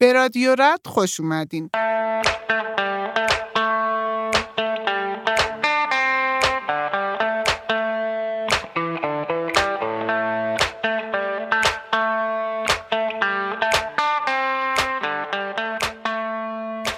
به 0.00 0.12
رادیو 0.12 0.54
رد 0.58 0.80
خوش 0.86 1.20
اومدین. 1.20 1.70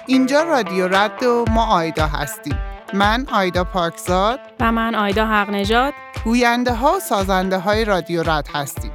اینجا 0.07 0.43
رادیو 0.43 0.87
رد 0.87 1.23
و 1.23 1.45
ما 1.51 1.65
آیدا 1.65 2.07
هستیم. 2.07 2.57
من 2.93 3.25
آیدا 3.33 3.63
پاکزاد 3.63 4.39
و 4.59 4.71
من 4.71 4.95
آیدا 4.95 5.25
حق 5.25 5.49
نجات 5.49 5.93
گوینده 6.25 6.73
ها 6.73 6.93
و 6.95 6.99
سازنده 6.99 7.57
های 7.57 7.85
رادیو 7.85 8.23
رد 8.23 8.47
هستیم. 8.53 8.92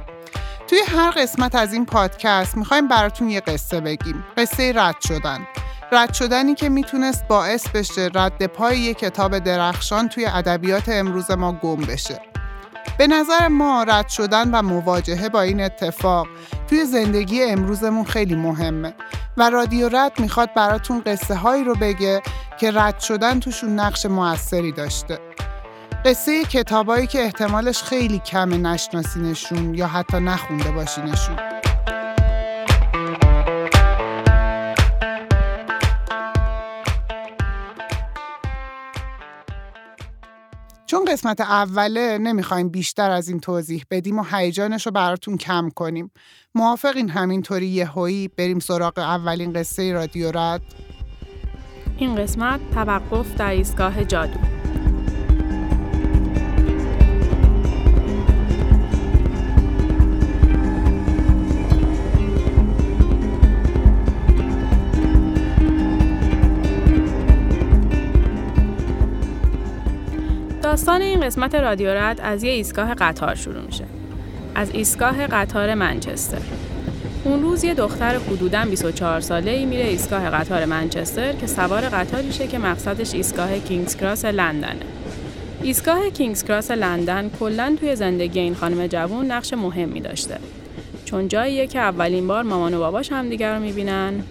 توی 0.69 0.79
هر 0.87 1.11
قسمت 1.11 1.55
از 1.55 1.73
این 1.73 1.85
پادکست 1.85 2.57
می‌خوایم 2.57 2.87
براتون 2.87 3.29
یه 3.29 3.39
قصه 3.39 3.81
بگیم. 3.81 4.23
قصه 4.37 4.73
رد 4.75 4.95
شدن. 5.01 5.47
رد 5.91 6.13
شدنی 6.13 6.55
که 6.55 6.69
می‌تونست 6.69 7.27
باعث 7.27 7.67
بشه 7.67 8.09
رد 8.15 8.45
پای 8.45 8.79
یه 8.79 8.93
کتاب 8.93 9.39
درخشان 9.39 10.09
توی 10.09 10.25
ادبیات 10.25 10.89
امروز 10.89 11.31
ما 11.31 11.51
گم 11.51 11.75
بشه. 11.75 12.21
به 12.97 13.07
نظر 13.07 13.47
ما 13.47 13.83
رد 13.83 14.09
شدن 14.09 14.51
و 14.51 14.61
مواجهه 14.61 15.29
با 15.29 15.41
این 15.41 15.61
اتفاق 15.61 16.27
توی 16.67 16.85
زندگی 16.85 17.43
امروزمون 17.43 18.05
خیلی 18.05 18.35
مهمه 18.35 18.93
و 19.37 19.49
رادیو 19.49 19.89
رد 19.89 20.19
می‌خواد 20.19 20.53
براتون 20.53 21.01
قصه 21.01 21.35
هایی 21.35 21.63
رو 21.63 21.75
بگه 21.75 22.21
که 22.59 22.71
رد 22.71 22.99
شدن 22.99 23.39
توشون 23.39 23.79
نقش 23.79 24.05
موثری 24.05 24.71
داشته. 24.71 25.28
قصه 26.05 26.45
کتابایی 26.45 27.07
که 27.07 27.19
احتمالش 27.19 27.83
خیلی 27.83 28.19
کم 28.19 28.67
نشناسینشون 28.67 29.75
یا 29.75 29.87
حتی 29.87 30.19
نخونده 30.19 30.71
باشینشون. 30.71 31.35
چون 40.85 41.05
قسمت 41.05 41.41
اوله 41.41 42.17
نمی‌خوایم 42.17 42.69
بیشتر 42.69 43.11
از 43.11 43.29
این 43.29 43.39
توضیح 43.39 43.83
بدیم 43.91 44.19
و 44.19 44.23
هیجانش 44.31 44.85
رو 44.85 44.91
براتون 44.91 45.37
کم 45.37 45.69
کنیم. 45.75 46.11
موافقین 46.55 47.09
همینطوری 47.09 47.67
یهویی 47.67 48.27
بریم 48.27 48.59
سراغ 48.59 48.97
اولین 48.97 49.53
قصه 49.53 49.93
رادیو 49.93 50.31
رد؟ 50.31 50.61
این 51.97 52.15
قسمت 52.15 52.59
توقف 52.73 53.35
در 53.35 53.49
ایستگاه 53.49 54.03
جادو 54.03 54.58
داستان 70.69 71.01
این 71.01 71.21
قسمت 71.21 71.55
رادیو 71.55 71.89
رد 71.89 72.21
از 72.21 72.43
یه 72.43 72.51
ایستگاه 72.51 72.93
قطار 72.93 73.35
شروع 73.35 73.61
میشه. 73.61 73.83
از 74.55 74.69
ایستگاه 74.73 75.27
قطار 75.27 75.73
منچستر. 75.73 76.41
اون 77.23 77.41
روز 77.41 77.63
یه 77.63 77.73
دختر 77.73 78.15
حدوداً 78.15 78.65
24 78.65 79.21
ساله 79.21 79.51
ای 79.51 79.65
میره 79.65 79.83
ایستگاه 79.83 80.29
قطار 80.29 80.65
منچستر 80.65 81.33
که 81.33 81.47
سوار 81.47 81.81
قطاریشه 81.81 82.47
که 82.47 82.57
مقصدش 82.57 83.13
ایستگاه 83.13 83.59
کینگز 83.59 83.95
کراس 83.95 84.25
لندنه. 84.25 84.85
ایستگاه 85.61 86.09
کینگز 86.09 86.43
کراس 86.43 86.71
لندن 86.71 87.29
کلا 87.39 87.75
توی 87.79 87.95
زندگی 87.95 88.39
این 88.39 88.55
خانم 88.55 88.87
جوون 88.87 89.31
نقش 89.31 89.53
مهمی 89.53 90.01
داشته. 90.01 90.37
چون 91.05 91.27
جاییه 91.27 91.67
که 91.67 91.79
اولین 91.79 92.27
بار 92.27 92.43
مامان 92.43 92.73
و 92.73 92.79
باباش 92.79 93.11
همدیگر 93.11 93.55
رو 93.55 93.61
می‌بینن 93.61 94.23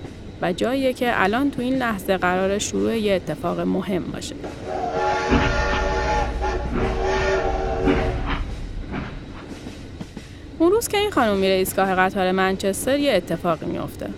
و 0.42 0.52
جاییه 0.52 0.92
که 0.92 1.22
الان 1.22 1.50
تو 1.50 1.62
این 1.62 1.74
لحظه 1.74 2.16
قرار 2.16 2.58
شروع 2.58 2.96
یه 2.96 3.14
اتفاق 3.14 3.60
مهم 3.60 4.02
باشه. 4.02 4.34
اون 10.58 10.70
روز 10.70 10.88
که 10.88 10.98
این 10.98 11.10
خانم 11.10 11.36
میره 11.36 11.54
ایستگاه 11.54 11.94
قطار 11.94 12.32
منچستر 12.32 12.98
یه 12.98 13.12
اتفاقی 13.12 13.66
میافته. 13.66 14.10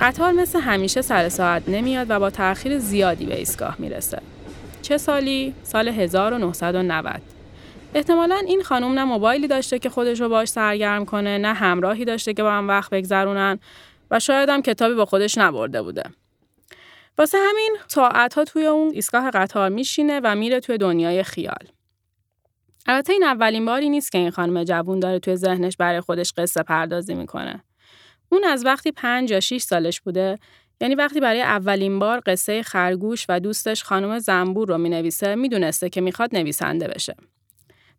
قطار 0.00 0.32
مثل 0.32 0.60
همیشه 0.60 1.02
سر 1.02 1.28
ساعت 1.28 1.68
نمیاد 1.68 2.06
و 2.10 2.20
با 2.20 2.30
تأخیر 2.30 2.78
زیادی 2.78 3.26
به 3.26 3.38
ایستگاه 3.38 3.76
می‌رسه. 3.78 4.18
چه 4.82 4.98
سالی؟ 4.98 5.54
سال 5.62 5.88
1990. 5.88 7.20
احتمالا 7.94 8.36
این 8.46 8.62
خانم 8.62 8.92
نه 8.92 9.04
موبایلی 9.04 9.48
داشته 9.48 9.78
که 9.78 9.90
خودش 9.90 10.20
رو 10.20 10.28
باش 10.28 10.48
سرگرم 10.48 11.04
کنه 11.04 11.38
نه 11.38 11.52
همراهی 11.52 12.04
داشته 12.04 12.34
که 12.34 12.42
با 12.42 12.52
هم 12.52 12.68
وقت 12.68 12.90
بگذرونن 12.90 13.58
و 14.10 14.20
شاید 14.20 14.48
هم 14.48 14.62
کتابی 14.62 14.94
با 14.94 15.04
خودش 15.04 15.38
نبرده 15.38 15.82
بوده. 15.82 16.02
واسه 17.18 17.38
همین 17.50 17.76
ساعتها 17.88 18.44
توی 18.44 18.66
اون 18.66 18.90
ایستگاه 18.94 19.30
قطار 19.30 19.68
میشینه 19.68 20.20
و 20.24 20.34
میره 20.34 20.60
توی 20.60 20.78
دنیای 20.78 21.22
خیال. 21.22 21.66
البته 22.86 23.12
این 23.12 23.24
اولین 23.24 23.64
باری 23.64 23.88
نیست 23.88 24.12
که 24.12 24.18
این 24.18 24.30
خانم 24.30 24.64
جوون 24.64 25.00
داره 25.00 25.18
توی 25.18 25.36
ذهنش 25.36 25.76
برای 25.76 26.00
خودش 26.00 26.32
قصه 26.36 26.62
پردازی 26.62 27.14
می‌کنه. 27.14 27.64
اون 28.28 28.44
از 28.44 28.66
وقتی 28.66 28.92
پنج 28.92 29.30
یا 29.30 29.40
6 29.40 29.62
سالش 29.62 30.00
بوده 30.00 30.38
یعنی 30.80 30.94
وقتی 30.94 31.20
برای 31.20 31.42
اولین 31.42 31.98
بار 31.98 32.22
قصه 32.26 32.62
خرگوش 32.62 33.26
و 33.28 33.40
دوستش 33.40 33.84
خانم 33.84 34.18
زنبور 34.18 34.68
رو 34.68 34.78
می‌نویسه 34.78 35.34
می‌دونسته 35.34 35.88
که 35.88 36.00
می‌خواد 36.00 36.36
نویسنده 36.36 36.88
بشه. 36.88 37.14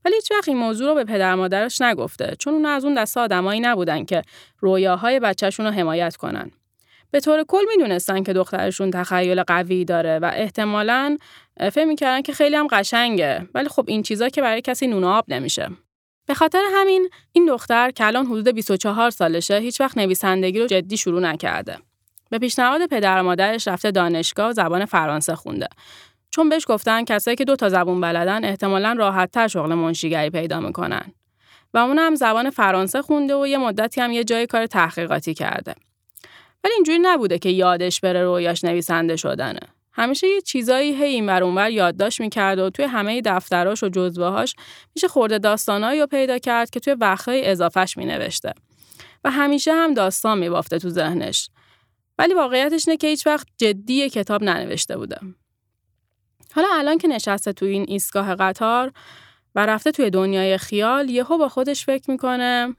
ولی 0.05 0.15
هیچ 0.15 0.31
وقت 0.31 0.47
این 0.47 0.57
موضوع 0.57 0.87
رو 0.87 0.95
به 0.95 1.03
پدر 1.03 1.35
مادرش 1.35 1.81
نگفته 1.81 2.35
چون 2.39 2.53
اون 2.53 2.65
از 2.65 2.85
اون 2.85 2.93
دسته 2.93 3.19
آدمایی 3.19 3.59
نبودن 3.59 4.05
که 4.05 4.21
رویاهای 4.59 5.19
بچهشون 5.19 5.65
رو 5.65 5.71
حمایت 5.71 6.15
کنن. 6.15 6.51
به 7.11 7.19
طور 7.19 7.43
کل 7.43 7.63
می‌دونستن 7.77 8.23
که 8.23 8.33
دخترشون 8.33 8.91
تخیل 8.91 9.43
قوی 9.43 9.85
داره 9.85 10.19
و 10.19 10.31
احتمالاً 10.33 11.17
فکر 11.59 11.85
می‌کردن 11.85 12.21
که 12.21 12.33
خیلی 12.33 12.55
هم 12.55 12.67
قشنگه. 12.67 13.47
ولی 13.53 13.69
خب 13.69 13.85
این 13.87 14.03
چیزا 14.03 14.29
که 14.29 14.41
برای 14.41 14.61
کسی 14.61 14.87
نون 14.87 15.03
آب 15.03 15.25
نمیشه. 15.27 15.69
به 16.27 16.33
خاطر 16.33 16.61
همین 16.73 17.09
این 17.31 17.45
دختر 17.45 17.91
که 17.91 18.05
الان 18.05 18.25
حدود 18.25 18.47
24 18.47 19.09
سالشه 19.09 19.57
هیچ 19.57 19.81
وقت 19.81 19.97
نویسندگی 19.97 20.59
رو 20.59 20.67
جدی 20.67 20.97
شروع 20.97 21.21
نکرده. 21.21 21.77
به 22.29 22.39
پیشنهاد 22.39 22.85
پدر 22.85 23.19
و 23.19 23.23
مادرش 23.23 23.67
رفته 23.67 23.91
دانشگاه 23.91 24.49
و 24.49 24.53
زبان 24.53 24.85
فرانسه 24.85 25.35
خونده. 25.35 25.67
چون 26.29 26.49
بهش 26.49 26.65
گفتن 26.67 27.03
کسایی 27.03 27.37
که 27.37 27.45
دو 27.45 27.55
تا 27.55 27.69
زبون 27.69 28.01
بلدن 28.01 28.45
احتمالا 28.45 28.95
راحتتر 28.97 29.47
شغل 29.47 29.73
منشیگری 29.73 30.29
پیدا 30.29 30.59
می‌کنن. 30.59 31.13
و 31.73 31.77
اون 31.77 31.99
هم 31.99 32.15
زبان 32.15 32.49
فرانسه 32.49 33.01
خونده 33.01 33.35
و 33.35 33.47
یه 33.47 33.57
مدتی 33.57 34.01
هم 34.01 34.11
یه 34.11 34.23
جای 34.23 34.47
کار 34.47 34.65
تحقیقاتی 34.65 35.33
کرده. 35.33 35.75
ولی 36.63 36.73
اینجوری 36.73 36.99
نبوده 37.01 37.39
که 37.39 37.49
یادش 37.49 37.99
بره 37.99 38.23
رویاش 38.23 38.63
نویسنده 38.63 39.15
شدنه. 39.15 39.59
همیشه 39.93 40.27
یه 40.27 40.41
چیزایی 40.41 40.95
هی 40.95 41.03
این 41.03 41.29
اونور 41.29 41.69
یادداشت 41.69 42.21
می‌کرد 42.21 42.59
و 42.59 42.69
توی 42.69 42.85
همه 42.85 43.21
دفتراش 43.21 43.83
و 43.83 43.89
جزوهاش 43.89 44.55
میشه 44.95 45.07
خورده 45.07 45.39
داستانایی 45.39 45.99
رو 46.01 46.07
پیدا 46.07 46.37
کرد 46.37 46.69
که 46.69 46.79
توی 46.79 46.93
وقتهای 46.93 47.47
اضافهش 47.47 47.97
مینوشته. 47.97 48.53
و 49.23 49.31
همیشه 49.31 49.73
هم 49.73 49.93
داستان 49.93 50.37
میبافته 50.37 50.79
تو 50.79 50.89
ذهنش. 50.89 51.49
ولی 52.19 52.33
واقعیتش 52.33 52.87
نه 52.87 52.97
که 52.97 53.07
هیچ 53.07 53.27
وقت 53.27 53.47
جدی 53.57 54.09
کتاب 54.09 54.43
ننوشته 54.43 54.97
بوده. 54.97 55.17
حالا 56.53 56.67
الان 56.71 56.97
که 56.97 57.07
نشسته 57.07 57.53
تو 57.53 57.65
این 57.65 57.85
ایستگاه 57.87 58.35
قطار 58.35 58.91
و 59.55 59.65
رفته 59.65 59.91
توی 59.91 60.09
دنیای 60.09 60.57
خیال 60.57 61.09
یهو 61.09 61.37
با 61.37 61.49
خودش 61.49 61.85
فکر 61.85 62.11
می‌کنه 62.11 62.75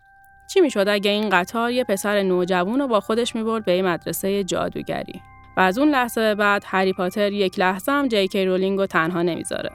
چی 0.54 0.60
می‌شد 0.60 0.84
اگه 0.88 1.10
این 1.10 1.28
قطار 1.28 1.70
یه 1.70 1.84
پسر 1.84 2.22
نوجوون 2.22 2.80
رو 2.80 2.86
با 2.86 3.00
خودش 3.00 3.34
می‌برد 3.34 3.64
به 3.64 3.72
این 3.72 3.86
مدرسه 3.86 4.44
جادوگری 4.44 5.22
و 5.56 5.60
از 5.60 5.78
اون 5.78 5.88
لحظه 5.88 6.34
بعد 6.34 6.62
هری 6.66 6.92
پاتر 6.92 7.32
یک 7.32 7.58
لحظه 7.58 7.92
هم 7.92 8.08
جی 8.08 8.28
کی 8.28 8.44
رولینگ 8.44 8.78
رو 8.78 8.86
تنها 8.86 9.22
نمی‌ذاره. 9.22 9.70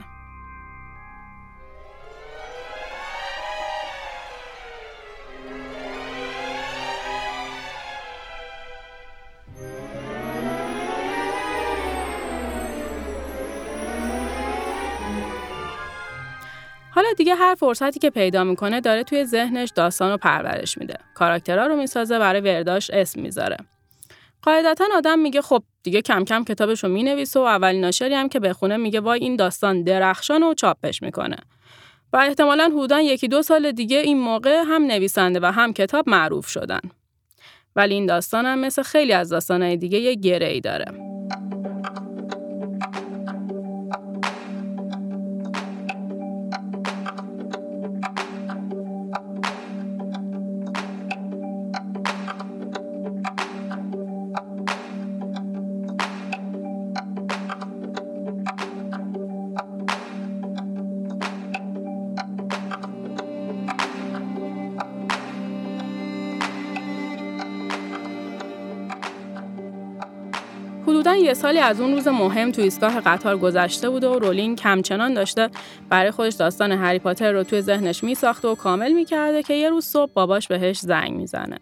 حالا 16.97 17.14
دیگه 17.17 17.35
هر 17.35 17.55
فرصتی 17.55 17.99
که 17.99 18.09
پیدا 18.09 18.44
می‌کنه 18.44 18.82
داره 18.82 19.03
توی 19.03 19.26
ذهنش 19.26 19.70
داستان 19.76 20.11
رو 20.11 20.17
پرورش 20.17 20.78
میده. 20.78 20.94
کاراکترها 21.16 21.67
رو 21.67 21.76
می‌سازه 21.76 22.20
برای 22.20 22.41
ورداش 22.41 22.90
اسم 22.90 23.22
می‌ذاره. 23.22 23.58
قاعدتا 24.41 24.85
آدم 24.96 25.20
میگه 25.20 25.41
خب 25.41 25.64
دیگه 25.84 26.02
کم 26.02 26.23
کم 26.23 26.44
کتابش 26.44 26.84
رو 26.84 26.90
می‌نویسه 26.90 27.40
و 27.40 27.44
اولین 27.44 27.82
ناشری 27.82 28.14
هم 28.14 28.29
که 28.29 28.40
بخونه 28.40 28.78
میگه 28.78 28.99
وای 28.99 29.20
این 29.20 29.35
داستان 29.35 29.84
درخشان 29.84 30.44
و 30.44 30.53
چاپش 30.53 31.02
می‌کنه 31.02 31.38
و 32.14 32.17
احتمالا 32.17 32.66
حدودا 32.66 33.02
یکی 33.02 33.28
دو 33.28 33.41
سال 33.41 33.72
دیگه 33.72 33.97
این 33.97 34.20
موقع 34.20 34.64
هم 34.67 34.84
نویسنده 34.84 35.40
و 35.40 35.46
هم 35.46 35.73
کتاب 35.73 36.09
معروف 36.09 36.47
شدن 36.47 36.82
ولی 37.76 37.93
این 37.93 38.05
داستان 38.05 38.46
هم 38.46 38.59
مثل 38.59 38.84
خیلی 38.84 39.14
از 39.14 39.29
داستانهای 39.29 39.78
دیگه 39.78 40.00
یه 40.00 40.16
گره 40.16 40.47
ای 40.47 40.61
داره 40.61 41.16
یه 71.28 71.34
سالی 71.34 71.59
از 71.59 71.82
اون 71.82 71.94
روز 71.94 72.08
مهم 72.08 72.52
تو 72.52 72.62
ایستگاه 72.62 73.02
قطار 73.02 73.38
گذشته 73.38 73.90
بوده 73.90 74.08
و 74.08 74.20
رولینگ 74.20 74.58
کمچنان 74.58 75.14
داشته 75.14 75.50
برای 75.90 76.12
خودش 76.12 76.34
داستان 76.34 76.72
هری 76.72 77.00
پاتر 77.00 77.32
رو 77.32 77.44
توی 77.44 77.62
ذهنش 77.62 78.03
میساخته 78.03 78.47
و 78.47 78.56
کامل 78.56 78.91
می‌کرده 78.91 79.44
که 79.44 79.53
یه 79.53 79.70
روز 79.70 79.85
صبح 79.85 80.12
باباش 80.14 80.47
بهش 80.47 80.79
زنگ 80.79 81.12
می‌زنه. 81.12 81.58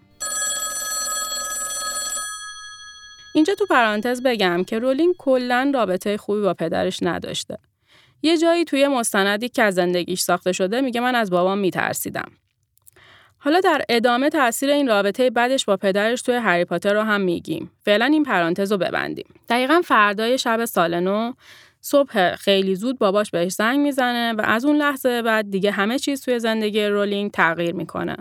اینجا 3.36 3.56
تو 3.56 3.66
پرانتز 3.66 4.22
بگم 4.24 4.64
که 4.64 4.80
رولینگ 4.80 5.16
کلا 5.18 5.72
رابطه 5.74 6.18
خوبی 6.18 6.42
با 6.42 6.54
پدرش 6.54 7.00
نداشته. 7.02 7.58
یه 8.22 8.38
جایی 8.38 8.66
توی 8.66 8.88
مستندی 8.88 9.50
که 9.50 9.64
از 9.64 9.76
زندگیش 9.76 10.22
ساخته 10.22 10.52
شده 10.52 10.82
میگه 10.82 11.02
من 11.02 11.16
از 11.16 11.30
بابام 11.30 11.58
میترسیدم. 11.58 12.32
حالا 13.46 13.60
در 13.60 13.82
ادامه 13.90 14.30
تاثیر 14.30 14.70
این 14.70 14.88
رابطه 14.88 15.30
بعدش 15.30 15.66
با 15.66 15.78
پدرش 15.78 16.22
توی 16.22 16.36
هری 16.36 16.66
پاتر 16.66 16.94
رو 16.94 17.02
هم 17.02 17.22
میگیم. 17.22 17.72
فعلا 17.86 18.06
این 18.06 18.24
پرانتز 18.24 18.72
رو 18.72 18.78
ببندیم. 18.78 19.26
دقیقا 19.50 19.82
فردای 19.86 20.38
شب 20.38 20.66
سال 20.66 21.00
نو 21.00 21.34
صبح 21.82 22.36
خیلی 22.36 22.76
زود 22.76 23.00
باباش 23.00 23.32
بهش 23.32 23.52
زنگ 23.52 23.80
می‌زنه 23.80 24.34
و 24.34 24.42
از 24.46 24.66
اون 24.66 24.76
لحظه 24.76 25.22
بعد 25.22 25.52
دیگه 25.52 25.72
همه 25.72 26.00
چیز 26.00 26.22
توی 26.22 26.40
زندگی 26.40 26.86
رولینگ 26.86 27.32
تغییر 27.32 27.76
می‌کنه. 27.76 28.18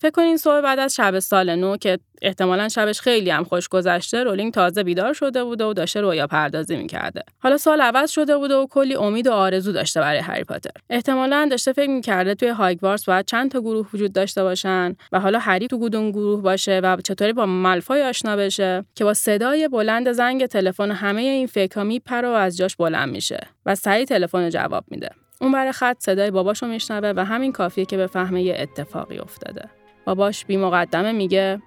فکر 0.00 0.10
کنین 0.10 0.36
صبح 0.36 0.60
بعد 0.60 0.78
از 0.78 0.94
شب 0.94 1.18
سال 1.18 1.56
نو 1.56 1.76
که 1.76 1.98
احتمالا 2.22 2.68
شبش 2.68 3.00
خیلی 3.00 3.30
هم 3.30 3.44
خوش 3.44 3.68
گذشته 3.68 4.24
رولینگ 4.24 4.52
تازه 4.52 4.82
بیدار 4.82 5.12
شده 5.12 5.44
بوده 5.44 5.64
و 5.64 5.72
داشته 5.72 6.00
رویا 6.00 6.26
پردازی 6.26 6.76
می‌کرده. 6.76 7.22
حالا 7.38 7.56
سال 7.56 7.80
عوض 7.80 8.10
شده 8.10 8.36
بوده 8.36 8.54
و 8.54 8.66
کلی 8.66 8.94
امید 8.94 9.26
و 9.26 9.32
آرزو 9.32 9.72
داشته 9.72 10.00
برای 10.00 10.18
هری 10.18 10.44
پاتر. 10.44 10.70
احتمالا 10.90 11.48
داشته 11.50 11.72
فکر 11.72 11.90
می‌کرده 11.90 12.34
توی 12.34 12.48
هاگوارتس 12.48 13.04
باید 13.04 13.26
چند 13.26 13.50
تا 13.50 13.60
گروه 13.60 13.88
وجود 13.94 14.12
داشته 14.12 14.42
باشن 14.42 14.96
و 15.12 15.20
حالا 15.20 15.38
هری 15.38 15.66
تو 15.66 15.88
کدوم 15.88 16.10
گروه 16.10 16.42
باشه 16.42 16.80
و 16.80 16.96
چطوری 17.04 17.32
با 17.32 17.46
ملفای 17.46 18.02
آشنا 18.02 18.36
بشه 18.36 18.84
که 18.94 19.04
با 19.04 19.14
صدای 19.14 19.68
بلند 19.68 20.12
زنگ 20.12 20.46
تلفن 20.46 20.90
همه 20.90 21.20
این 21.20 21.46
فکرها 21.46 21.84
میپره 21.84 22.28
و 22.28 22.32
از 22.32 22.56
جاش 22.56 22.76
بلند 22.76 23.08
میشه 23.08 23.46
و 23.66 23.74
سعی 23.74 24.04
تلفن 24.04 24.50
جواب 24.50 24.84
میده. 24.88 25.10
اون 25.40 25.52
برای 25.52 25.72
خط 25.72 25.96
صدای 26.00 26.30
باباشو 26.30 26.66
میشنوه 26.66 27.12
و 27.16 27.24
همین 27.24 27.52
کافیه 27.52 27.84
که 27.84 27.96
به 27.96 28.06
فهمه 28.06 28.42
یه 28.42 28.56
اتفاقی 28.60 29.18
افتاده. 29.18 29.77
باباش 30.08 30.44
بی 30.44 30.56
مقدمه 30.56 31.12
میگه 31.12 31.62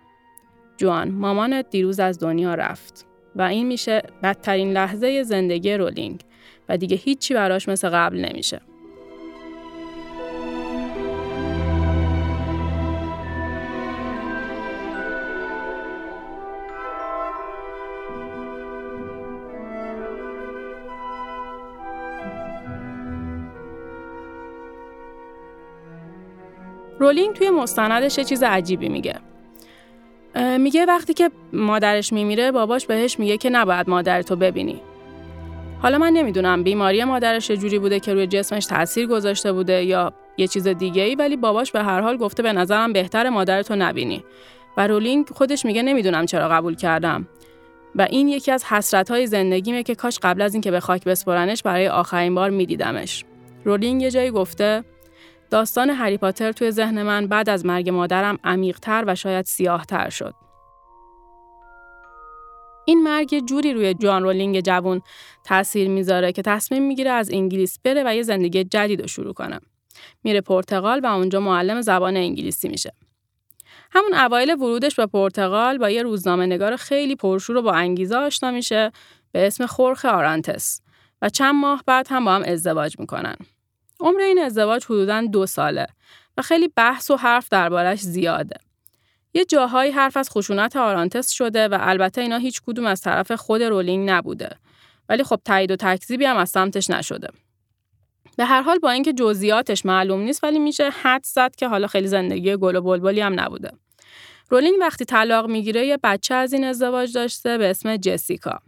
جوان 0.77 1.11
مامانت 1.11 1.69
دیروز 1.69 1.99
از 1.99 2.19
دنیا 2.19 2.55
رفت 2.55 3.05
و 3.35 3.41
این 3.41 3.67
میشه 3.67 4.01
بدترین 4.23 4.73
لحظه 4.73 5.23
زندگی 5.23 5.73
رولینگ 5.73 6.21
و 6.69 6.77
دیگه 6.77 6.97
هیچی 6.97 7.33
براش 7.33 7.69
مثل 7.69 7.89
قبل 7.89 8.25
نمیشه. 8.25 8.61
رولینگ 27.01 27.35
توی 27.35 27.49
مستندش 27.49 28.17
یه 28.17 28.23
چیز 28.23 28.43
عجیبی 28.43 28.89
میگه. 28.89 29.15
میگه 30.59 30.85
وقتی 30.85 31.13
که 31.13 31.31
مادرش 31.53 32.13
میمیره 32.13 32.51
باباش 32.51 32.85
بهش 32.85 33.19
میگه 33.19 33.37
که 33.37 33.49
نباید 33.49 33.89
مادرتو 33.89 34.35
ببینی. 34.35 34.81
حالا 35.81 35.97
من 35.97 36.13
نمی‌دونم 36.13 36.63
بیماری 36.63 37.03
مادرش 37.03 37.51
جوری 37.51 37.79
بوده 37.79 37.99
که 37.99 38.13
روی 38.13 38.27
جسمش 38.27 38.65
تاثیر 38.65 39.07
گذاشته 39.07 39.53
بوده 39.53 39.83
یا 39.83 40.13
یه 40.37 40.47
چیز 40.47 40.67
دیگه 40.67 41.01
ای 41.01 41.15
ولی 41.15 41.37
باباش 41.37 41.71
به 41.71 41.83
هر 41.83 42.01
حال 42.01 42.17
گفته 42.17 42.43
به 42.43 42.53
نظرم 42.53 42.93
بهتر 42.93 43.29
مادرتو 43.29 43.75
نبینی. 43.75 44.23
و 44.77 44.87
رولینگ 44.87 45.27
خودش 45.29 45.65
میگه 45.65 45.83
نمی‌دونم 45.83 46.25
چرا 46.25 46.49
قبول 46.49 46.75
کردم. 46.75 47.27
و 47.95 48.07
این 48.09 48.27
یکی 48.27 48.51
از 48.51 48.63
حسرت 48.65 49.11
های 49.11 49.27
زندگیمه 49.27 49.83
که 49.83 49.95
کاش 49.95 50.19
قبل 50.21 50.41
از 50.41 50.53
اینکه 50.53 50.71
به 50.71 50.79
خاک 50.79 51.03
بسپرنش 51.03 51.63
برای 51.63 51.87
آخرین 51.87 52.35
بار 52.35 52.49
میدیدمش. 52.49 53.25
رولینگ 53.65 54.01
یه 54.01 54.11
جایی 54.11 54.31
گفته 54.31 54.83
داستان 55.51 55.89
هری 55.89 56.17
پاتر 56.17 56.51
توی 56.51 56.71
ذهن 56.71 57.03
من 57.03 57.27
بعد 57.27 57.49
از 57.49 57.65
مرگ 57.65 57.89
مادرم 57.89 58.39
عمیقتر 58.43 59.03
و 59.07 59.15
شاید 59.15 59.45
سیاهتر 59.45 60.09
شد. 60.09 60.33
این 62.85 63.03
مرگ 63.03 63.45
جوری 63.45 63.73
روی 63.73 63.93
جان 63.93 64.23
رولینگ 64.23 64.61
جوون 64.61 65.01
تاثیر 65.43 65.89
می‌ذاره 65.89 66.31
که 66.31 66.41
تصمیم 66.41 66.83
می‌گیره 66.83 67.11
از 67.11 67.31
انگلیس 67.31 67.79
بره 67.83 68.03
و 68.05 68.15
یه 68.15 68.23
زندگی 68.23 68.63
جدید 68.63 69.01
رو 69.01 69.07
شروع 69.07 69.33
کنه. 69.33 69.59
میره 70.23 70.41
پرتغال 70.41 70.99
و 70.99 71.05
اونجا 71.05 71.39
معلم 71.39 71.81
زبان 71.81 72.17
انگلیسی 72.17 72.69
میشه. 72.69 72.93
همون 73.91 74.13
اوایل 74.13 74.53
ورودش 74.53 74.95
به 74.95 75.05
پرتغال 75.05 75.77
با 75.77 75.89
یه 75.89 76.03
روزنامه 76.03 76.45
نگار 76.45 76.75
خیلی 76.75 77.15
پرشور 77.15 77.57
و 77.57 77.61
با 77.61 77.71
انگیزه 77.71 78.15
آشنا 78.15 78.51
میشه 78.51 78.91
به 79.31 79.47
اسم 79.47 79.65
خورخ 79.65 80.05
آرانتس 80.05 80.81
و 81.21 81.29
چند 81.29 81.55
ماه 81.55 81.83
بعد 81.85 82.07
هم 82.09 82.25
با 82.25 82.31
هم 82.31 82.43
ازدواج 82.45 82.99
می‌کنن. 82.99 83.35
عمر 84.01 84.21
این 84.21 84.39
ازدواج 84.39 84.85
حدوداً 84.85 85.21
دو 85.21 85.45
ساله 85.45 85.87
و 86.37 86.41
خیلی 86.41 86.67
بحث 86.75 87.11
و 87.11 87.15
حرف 87.15 87.49
دربارش 87.49 87.99
زیاده. 87.99 88.55
یه 89.33 89.45
جاهایی 89.45 89.91
حرف 89.91 90.17
از 90.17 90.29
خشونت 90.29 90.75
آرانتس 90.75 91.29
شده 91.29 91.67
و 91.67 91.77
البته 91.79 92.21
اینا 92.21 92.37
هیچ 92.37 92.61
کدوم 92.61 92.85
از 92.85 93.01
طرف 93.01 93.31
خود 93.31 93.63
رولینگ 93.63 94.09
نبوده. 94.09 94.49
ولی 95.09 95.23
خب 95.23 95.39
تایید 95.45 95.71
و 95.71 95.75
تکذیبی 95.75 96.25
هم 96.25 96.37
از 96.37 96.49
سمتش 96.49 96.89
نشده. 96.89 97.27
به 98.37 98.45
هر 98.45 98.61
حال 98.61 98.79
با 98.79 98.91
اینکه 98.91 99.13
جزئیاتش 99.13 99.85
معلوم 99.85 100.21
نیست 100.21 100.43
ولی 100.43 100.59
میشه 100.59 100.89
حد 100.89 101.25
زد 101.25 101.55
که 101.55 101.67
حالا 101.67 101.87
خیلی 101.87 102.07
زندگی 102.07 102.57
گل 102.57 102.75
و 102.75 102.81
بلبلی 102.81 103.21
هم 103.21 103.39
نبوده. 103.39 103.71
رولینگ 104.49 104.75
وقتی 104.81 105.05
طلاق 105.05 105.49
می‌گیره 105.49 105.87
یه 105.87 105.97
بچه 106.03 106.35
از 106.35 106.53
این 106.53 106.63
ازدواج 106.63 107.13
داشته 107.13 107.57
به 107.57 107.69
اسم 107.69 107.97
جسیکا. 107.97 108.59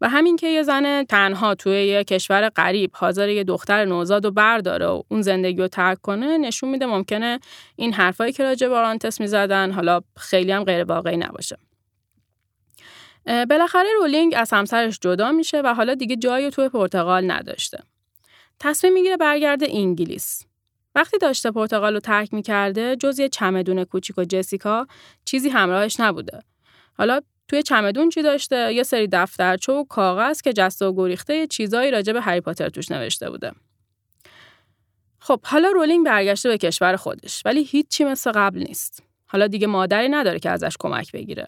و 0.00 0.08
همین 0.08 0.36
که 0.36 0.46
یه 0.46 0.62
زن 0.62 1.04
تنها 1.04 1.54
توی 1.54 1.86
یه 1.86 2.04
کشور 2.04 2.48
غریب 2.48 2.90
حاضر 2.94 3.28
یه 3.28 3.44
دختر 3.44 3.84
نوزاد 3.84 4.24
و 4.24 4.30
برداره 4.30 4.86
و 4.86 5.02
اون 5.08 5.22
زندگی 5.22 5.58
رو 5.58 5.68
ترک 5.68 6.00
کنه 6.00 6.38
نشون 6.38 6.70
میده 6.70 6.86
ممکنه 6.86 7.40
این 7.76 7.92
حرفایی 7.92 8.32
که 8.32 8.42
راجع 8.42 8.68
به 8.68 8.74
آرانتس 8.76 9.20
می‌زدن 9.20 9.72
حالا 9.72 10.00
خیلی 10.16 10.52
هم 10.52 10.64
غیر 10.64 10.84
واقعی 10.84 11.16
نباشه 11.16 11.56
بالاخره 13.26 13.88
رولینگ 14.00 14.34
از 14.36 14.52
همسرش 14.52 14.98
جدا 15.00 15.32
میشه 15.32 15.60
و 15.64 15.74
حالا 15.74 15.94
دیگه 15.94 16.16
جایی 16.16 16.50
توی 16.50 16.68
پرتغال 16.68 17.30
نداشته. 17.30 17.78
تصمیم 18.60 18.92
می‌گیره 18.92 19.16
برگرده 19.16 19.66
انگلیس. 19.70 20.42
وقتی 20.94 21.18
داشته 21.18 21.50
پرتغال 21.50 21.94
رو 21.94 22.00
ترک 22.00 22.34
می‌کرده 22.34 22.96
جز 22.96 23.18
یه 23.18 23.28
چمدون 23.28 23.84
کوچیک 23.84 24.18
و 24.18 24.24
جسیکا 24.24 24.86
چیزی 25.24 25.48
همراهش 25.48 26.00
نبوده. 26.00 26.42
حالا 26.98 27.20
توی 27.48 27.62
چمدون 27.62 28.08
چی 28.08 28.22
داشته؟ 28.22 28.72
یه 28.72 28.82
سری 28.82 29.08
دفترچه 29.12 29.72
و 29.72 29.84
کاغذ 29.84 30.40
که 30.40 30.52
جسته 30.52 30.86
و 30.86 30.92
گریخته 30.96 31.46
چیزایی 31.46 31.90
راجع 31.90 32.12
به 32.12 32.20
هری 32.20 32.40
پاتر 32.40 32.68
توش 32.68 32.90
نوشته 32.90 33.30
بوده. 33.30 33.52
خب 35.18 35.40
حالا 35.44 35.70
رولینگ 35.70 36.06
برگشته 36.06 36.48
به 36.48 36.58
کشور 36.58 36.96
خودش 36.96 37.42
ولی 37.44 37.64
هیچی 37.64 38.04
مثل 38.04 38.32
قبل 38.32 38.58
نیست. 38.58 39.02
حالا 39.26 39.46
دیگه 39.46 39.66
مادری 39.66 40.08
نداره 40.08 40.38
که 40.38 40.50
ازش 40.50 40.76
کمک 40.78 41.12
بگیره. 41.12 41.46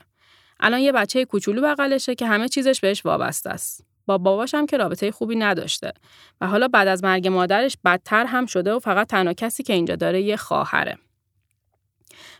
الان 0.60 0.80
یه 0.80 0.92
بچه 0.92 1.24
کوچولو 1.24 1.62
بغلشه 1.62 2.14
که 2.14 2.26
همه 2.26 2.48
چیزش 2.48 2.80
بهش 2.80 3.06
وابسته 3.06 3.50
است. 3.50 3.84
با 4.06 4.18
باباش 4.18 4.54
هم 4.54 4.66
که 4.66 4.76
رابطه 4.76 5.10
خوبی 5.10 5.36
نداشته 5.36 5.92
و 6.40 6.46
حالا 6.46 6.68
بعد 6.68 6.88
از 6.88 7.04
مرگ 7.04 7.28
مادرش 7.28 7.76
بدتر 7.84 8.24
هم 8.24 8.46
شده 8.46 8.72
و 8.72 8.78
فقط 8.78 9.06
تنها 9.06 9.32
کسی 9.32 9.62
که 9.62 9.72
اینجا 9.72 9.96
داره 9.96 10.22
یه 10.22 10.36
خواهره. 10.36 10.98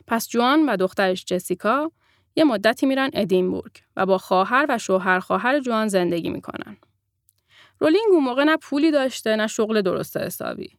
پس 0.07 0.29
جوان 0.29 0.69
و 0.69 0.77
دخترش 0.77 1.25
جسیکا 1.25 1.91
یه 2.37 2.43
مدتی 2.43 2.85
میرن 2.85 3.09
ادینبورگ 3.13 3.71
و 3.95 4.05
با 4.05 4.17
خواهر 4.17 4.65
و 4.69 4.77
شوهر 4.77 5.19
خواهر 5.19 5.59
جوان 5.59 5.87
زندگی 5.87 6.29
می‌کنن. 6.29 6.77
رولینگ 7.79 8.07
اون 8.11 8.23
موقع 8.23 8.43
نه 8.43 8.57
پولی 8.57 8.91
داشته 8.91 9.35
نه 9.35 9.47
شغل 9.47 9.81
درست 9.81 10.17
حسابی. 10.17 10.69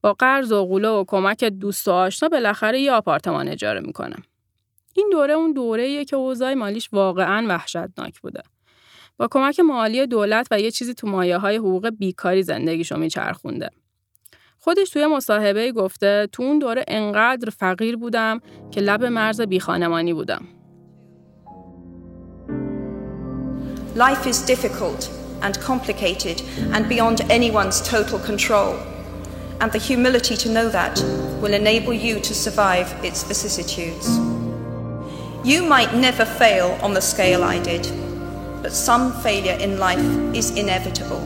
با 0.00 0.12
قرض 0.12 0.52
و 0.52 0.64
قوله 0.64 0.88
و 0.88 1.04
کمک 1.06 1.44
دوست 1.44 1.88
و 1.88 1.92
آشنا 1.92 2.28
بالاخره 2.28 2.80
یه 2.80 2.92
آپارتمان 2.92 3.48
اجاره 3.48 3.80
می‌کنه. 3.80 4.16
این 4.94 5.08
دوره 5.12 5.34
اون 5.34 5.52
دوره 5.52 6.04
که 6.04 6.16
اوضاع 6.16 6.54
مالیش 6.54 6.88
واقعا 6.92 7.46
وحشتناک 7.48 8.20
بوده. 8.20 8.42
با 9.16 9.28
کمک 9.30 9.60
مالی 9.60 10.06
دولت 10.06 10.48
و 10.50 10.60
یه 10.60 10.70
چیزی 10.70 10.94
تو 10.94 11.06
مایه 11.06 11.38
های 11.38 11.56
حقوق 11.56 11.90
بیکاری 11.90 12.42
زندگیشو 12.42 12.96
میچرخونده. 12.96 13.70
خودش 14.58 14.90
توی 14.90 15.06
مصاحبه 15.06 15.72
گفته 15.72 16.28
تو 16.32 16.42
اون 16.42 16.58
دوره 16.58 16.84
انقدر 16.88 17.50
فقیر 17.50 17.96
بودم 17.96 18.40
که 18.70 18.80
لب 18.80 19.04
مرز 19.04 19.40
بیخانمانی 19.40 20.12
بودم. 20.12 20.57
Life 23.97 24.25
is 24.25 24.45
difficult 24.45 25.11
and 25.41 25.59
complicated 25.59 26.41
and 26.73 26.89
beyond 26.89 27.21
anyone's 27.29 27.81
total 27.81 28.19
control. 28.19 28.75
And 29.61 29.71
the 29.71 29.77
humility 29.77 30.35
to 30.37 30.49
know 30.49 30.69
that 30.69 30.99
will 31.41 31.53
enable 31.53 31.93
you 31.93 32.19
to 32.19 32.33
survive 32.33 32.87
its 33.03 33.23
vicissitudes. 33.23 34.07
You 35.45 35.63
might 35.63 35.93
never 35.93 36.25
fail 36.25 36.77
on 36.81 36.93
the 36.93 37.01
scale 37.01 37.43
I 37.43 37.59
did, 37.59 37.85
but 38.61 38.71
some 38.71 39.11
failure 39.21 39.57
in 39.59 39.77
life 39.77 40.05
is 40.33 40.51
inevitable. 40.57 41.21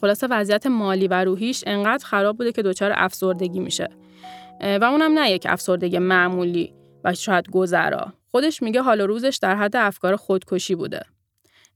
خلاصه 0.00 0.26
وضعیت 0.30 0.66
مالی 0.66 1.08
و 1.08 1.24
روحیش 1.24 1.64
انقدر 1.66 2.04
خراب 2.04 2.36
بوده 2.36 2.52
که 2.52 2.62
دچار 2.62 2.92
افسردگی 2.94 3.60
میشه 3.60 3.88
و 4.63 4.83
اونم 4.83 5.19
نه 5.19 5.31
یک 5.31 5.45
افسردگی 5.49 5.99
معمولی 5.99 6.73
و 7.03 7.13
شاید 7.13 7.49
گذرا. 7.49 8.13
خودش 8.31 8.61
میگه 8.61 8.81
حال 8.81 9.01
و 9.01 9.07
روزش 9.07 9.39
در 9.41 9.55
حد 9.55 9.75
افکار 9.75 10.15
خودکشی 10.15 10.75
بوده. 10.75 11.05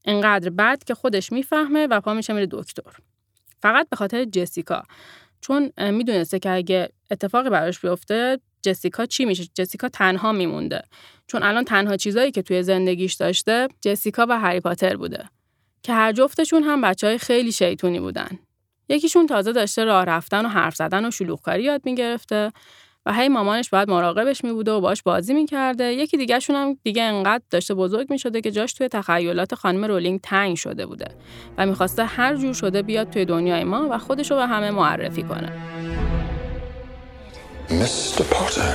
انقدر 0.05 0.49
بد 0.49 0.83
که 0.83 0.93
خودش 0.95 1.31
می‌فهمه 1.31 1.87
و 1.87 2.01
پا 2.01 2.13
میشه 2.13 2.33
میره 2.33 2.47
دکتر. 2.51 2.91
فقط 3.61 3.89
به 3.89 3.95
خاطر 3.95 4.25
جسیکا. 4.25 4.83
چون 5.41 5.71
می‌دونسته 5.77 6.39
که 6.39 6.51
اگه 6.51 6.89
اتفاقی 7.11 7.49
براش 7.49 7.79
بیفته 7.79 8.39
جسیکا 8.61 9.05
چی 9.05 9.25
میشه؟ 9.25 9.43
جسیکا 9.53 9.89
تنها 9.89 10.31
میمونده. 10.31 10.81
چون 11.27 11.43
الان 11.43 11.63
تنها 11.63 11.97
چیزایی 11.97 12.31
که 12.31 12.41
توی 12.41 12.63
زندگیش 12.63 13.13
داشته 13.13 13.67
جسیکا 13.81 14.25
و 14.29 14.39
هری 14.39 14.59
پاتر 14.59 14.97
بوده. 14.97 15.29
که 15.83 15.93
هر 15.93 16.11
جفتشون 16.11 16.63
هم 16.63 16.81
بچه 16.81 17.07
های 17.07 17.17
خیلی 17.17 17.51
شیطونی 17.51 17.99
بودن. 17.99 18.39
یکیشون 18.89 19.27
تازه 19.27 19.51
داشته 19.51 19.83
راه 19.83 20.05
رفتن 20.05 20.45
و 20.45 20.49
حرف 20.49 20.75
زدن 20.75 21.05
و 21.05 21.11
شلوغکاری 21.11 21.63
یاد 21.63 21.81
می‌گرفته 21.85 22.51
و 23.05 23.13
هی 23.13 23.29
مامانش 23.29 23.69
باید 23.69 23.89
مراقبش 23.89 24.43
می 24.43 24.51
بوده 24.53 24.71
و 24.71 24.81
باش 24.81 25.03
بازی 25.03 25.33
می‌کرده 25.33 25.93
یکی 25.93 26.17
دیگهشون 26.17 26.55
هم 26.55 26.77
دیگه 26.83 27.03
انقدر 27.03 27.43
داشته 27.49 27.73
بزرگ 27.73 28.11
می 28.11 28.19
شده 28.19 28.41
که 28.41 28.51
جاش 28.51 28.73
توی 28.73 28.87
تخیلات 28.87 29.55
خانم 29.55 29.85
رولینگ 29.85 30.19
تنگ 30.23 30.55
شده 30.55 30.85
بوده 30.85 31.07
و 31.57 31.65
می‌خواسته 31.65 32.05
هر 32.05 32.35
جور 32.35 32.53
شده 32.53 32.81
بیاد 32.81 33.09
توی 33.09 33.25
دنیای 33.25 33.63
ما 33.63 33.87
و 33.91 33.97
خودشو 33.97 34.35
به 34.35 34.45
همه 34.45 34.71
معرفی 34.71 35.23
کنه 35.23 35.51
Mr. 37.69 38.23
Potter, 38.33 38.73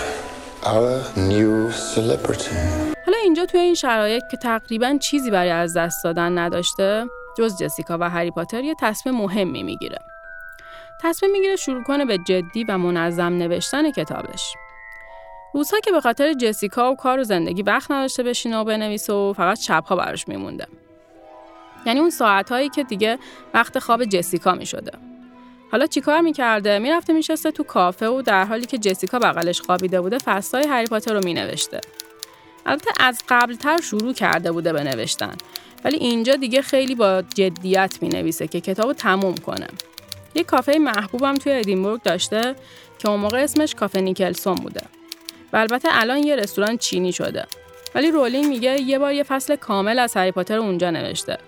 our 0.65 1.17
new 1.17 1.73
celebrity. 1.95 2.57
حالا 3.07 3.19
اینجا 3.23 3.47
توی 3.47 3.61
این 3.61 3.75
شرایط 3.75 4.23
که 4.31 4.37
تقریبا 4.37 4.99
چیزی 5.01 5.31
برای 5.31 5.51
از 5.51 5.77
دست 5.77 6.05
دادن 6.05 6.39
نداشته 6.39 7.07
جز 7.39 7.59
جسیکا 7.59 7.99
و 8.01 8.11
هری 8.11 8.31
پاتر 8.31 8.65
یه 8.65 8.75
تصمیم 8.81 9.15
مهمی 9.15 9.63
می‌گیره 9.63 9.99
تصمیم 11.03 11.33
می‌گیره 11.33 11.57
شروع 11.57 11.83
کنه 11.83 12.05
به 12.05 12.19
جدی 12.19 12.65
و 12.65 12.79
منظم 12.79 13.33
نوشتن 13.39 13.91
کتابش. 13.91 14.55
روزها 15.55 15.81
که 15.81 15.93
به 15.93 16.01
خاطر 16.01 16.33
جسیکا 16.33 16.93
و 16.93 16.97
کار 16.97 17.19
و 17.19 17.25
زندگی 17.25 17.63
وقت 17.63 17.91
نداشته 17.91 18.23
بشینه 18.23 18.57
و 18.57 18.65
بنویسه 18.65 19.13
و 19.13 19.33
فقط 19.33 19.61
شبها 19.61 19.97
براش 19.97 20.29
میمونده. 20.29 20.67
یعنی 21.87 22.01
اون 22.01 22.11
ساعتهایی 22.11 22.69
که 22.69 22.85
دیگه 22.85 23.19
وقت 23.55 23.79
خواب 23.79 24.05
جسیکا 24.05 24.55
می‌شده. 24.55 24.93
حالا 25.73 25.87
چیکار 25.87 26.21
می‌کرده؟ 26.21 26.79
می‌رفته 26.79 27.13
میشسته 27.13 27.51
تو 27.51 27.63
کافه 27.63 28.09
و 28.09 28.23
در 28.23 28.45
حالی 28.45 28.67
که 28.67 28.79
جسیکا 28.79 29.19
بغلش 29.19 29.61
خوابیده 29.61 30.01
بوده 30.01 30.19
فصلهای 30.19 30.67
هری 30.67 30.87
پاتر 30.87 31.15
رو 31.15 31.21
مینوشته. 31.25 31.81
البته 32.67 32.91
از 33.01 33.23
قبلتر 33.29 33.81
شروع 33.81 34.13
کرده 34.13 34.53
بوده 34.53 34.73
به 34.73 34.85
نوشتن 34.85 35.37
ولی 35.85 35.97
اینجا 35.97 36.37
دیگه 36.37 36.63
خیلی 36.63 36.95
با 36.95 37.23
جدیت 37.35 37.99
می‌نویسه 38.01 38.47
که 38.47 38.61
کتاب 38.61 38.93
تموم 38.93 39.35
کنه. 39.35 39.67
یه 40.35 40.45
کافه 40.45 40.79
محبوبم 40.79 41.35
توی 41.35 41.53
ادینبورگ 41.53 42.03
داشته 42.03 42.55
که 42.99 43.09
اون 43.09 43.21
موقع 43.21 43.43
اسمش 43.43 43.75
کافه 43.75 44.01
نیکلسون 44.01 44.55
بوده. 44.55 44.81
و 45.53 45.57
البته 45.57 45.89
الان 45.93 46.19
یه 46.19 46.37
رستوران 46.37 46.77
چینی 46.77 47.13
شده. 47.13 47.47
ولی 47.95 48.11
رولینگ 48.11 48.47
میگه 48.47 48.81
یه 48.81 48.99
بار 48.99 49.13
یه 49.13 49.23
فصل 49.23 49.57
کامل 49.57 49.99
از 49.99 50.17
هری 50.17 50.31
پاتر 50.31 50.59
اونجا 50.59 50.91
نوشته. 50.91 51.39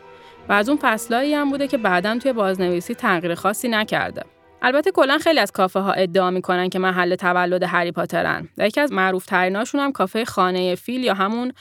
و 0.48 0.52
از 0.52 0.68
اون 0.68 0.78
فصلایی 0.82 1.34
هم 1.34 1.50
بوده 1.50 1.68
که 1.68 1.78
بعدا 1.78 2.18
توی 2.18 2.32
بازنویسی 2.32 2.94
تغییر 2.94 3.34
خاصی 3.34 3.68
نکرده. 3.68 4.22
البته 4.62 4.90
کلا 4.90 5.18
خیلی 5.18 5.40
از 5.40 5.52
کافه 5.52 5.80
ها 5.80 5.92
ادعا 5.92 6.30
می‌کنن 6.30 6.68
که 6.68 6.78
محل 6.78 7.14
تولد 7.14 7.62
هری 7.62 7.92
پاترن 7.92 8.48
و 8.58 8.66
یکی 8.66 8.80
از 8.80 8.92
معروفاشم 8.92 9.92
کافه 9.92 10.24
خانه 10.24 10.74
فیل 10.74 11.04
یا 11.04 11.14
همون 11.14 11.52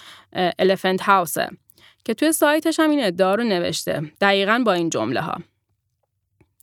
Elephant 0.60 1.02
House 1.02 1.42
ه 1.42 1.50
که 2.06 2.14
توی 2.14 2.32
سایتش 2.32 2.80
هم 2.80 2.90
این 2.90 3.04
ادعا 3.04 3.36
رو 3.36 3.44
نوشته 3.44 4.02
دقیقا 4.22 4.64
با 4.66 4.74
این 4.74 4.90
جمله 4.90 5.22
ها 5.22 5.38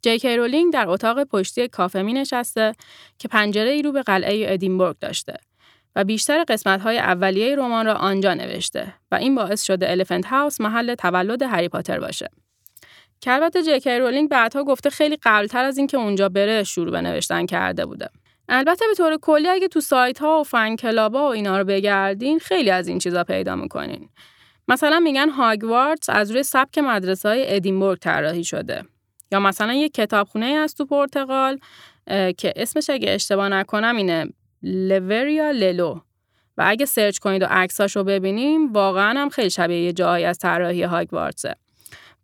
جی 0.02 0.36
رولینگ 0.36 0.72
در 0.72 0.88
اتاق 0.88 1.24
پشتی 1.24 1.68
کافه 1.68 2.02
می 2.02 2.12
نشسته 2.12 2.72
که 3.18 3.28
پنجره 3.28 3.70
ای 3.70 3.82
رو 3.82 3.92
به 3.92 4.02
قلعه 4.02 4.52
ادینبورگ 4.52 4.96
داشته 4.98 5.34
و 5.96 6.04
بیشتر 6.04 6.44
قسمت 6.44 6.80
های 6.80 6.98
اولیه 6.98 7.56
رمان 7.56 7.86
را 7.86 7.94
آنجا 7.94 8.34
نوشته 8.34 8.94
و 9.10 9.14
این 9.14 9.34
باعث 9.34 9.62
شده 9.62 9.90
Elephant 9.90 10.26
House 10.26 10.60
محل 10.60 10.94
تولد 10.94 11.42
هری 11.42 11.68
پاتر 11.68 12.00
باشه. 12.00 12.30
که 13.20 13.32
البته 13.32 13.80
جی 13.80 13.90
رولینگ 13.90 14.28
بعدها 14.28 14.64
گفته 14.64 14.90
خیلی 14.90 15.18
قبلتر 15.22 15.64
از 15.64 15.78
اینکه 15.78 15.96
اونجا 15.96 16.28
بره 16.28 16.64
شروع 16.64 16.90
به 16.90 17.00
نوشتن 17.00 17.46
کرده 17.46 17.86
بوده. 17.86 18.08
البته 18.48 18.84
به 18.88 18.94
طور 18.94 19.16
کلی 19.16 19.48
اگه 19.48 19.68
تو 19.68 19.80
سایت 19.80 20.18
ها 20.18 20.40
و 20.40 20.44
fan 20.44 20.76
club 20.76 21.14
ها 21.14 21.22
و 21.22 21.32
اینا 21.32 21.58
رو 21.58 21.64
بگردین 21.64 22.38
خیلی 22.38 22.70
از 22.70 22.88
این 22.88 22.98
چیزا 22.98 23.24
پیدا 23.24 23.56
می‌کنین. 23.56 24.08
مثلا 24.70 24.98
میگن 25.00 25.28
هاگوارتس 25.28 26.10
از 26.10 26.30
روی 26.30 26.42
سبک 26.42 26.78
مدرسه 26.78 27.28
های 27.28 27.56
ادینبورگ 27.56 27.98
طراحی 27.98 28.44
شده. 28.44 28.84
یا 29.32 29.40
مثلا 29.40 29.72
یه 29.72 29.88
کتابخونه 29.88 30.56
هست 30.58 30.78
تو 30.78 30.86
پرتغال 30.86 31.58
که 32.38 32.52
اسمش 32.56 32.90
اگه 32.90 33.10
اشتباه 33.10 33.48
نکنم 33.48 33.96
اینه 33.96 34.26
لوریا 34.62 35.50
للو. 35.50 36.00
و 36.58 36.64
اگه 36.66 36.86
سرچ 36.86 37.18
کنید 37.18 37.42
و 37.42 37.46
عکساش 37.50 37.96
رو 37.96 38.04
ببینیم 38.04 38.72
واقعا 38.72 39.20
هم 39.20 39.28
خیلی 39.28 39.50
شبیه 39.50 39.80
یه 39.80 39.92
جایی 39.92 40.24
از 40.24 40.38
طراحی 40.38 40.82
هاگوارتسه. 40.82 41.54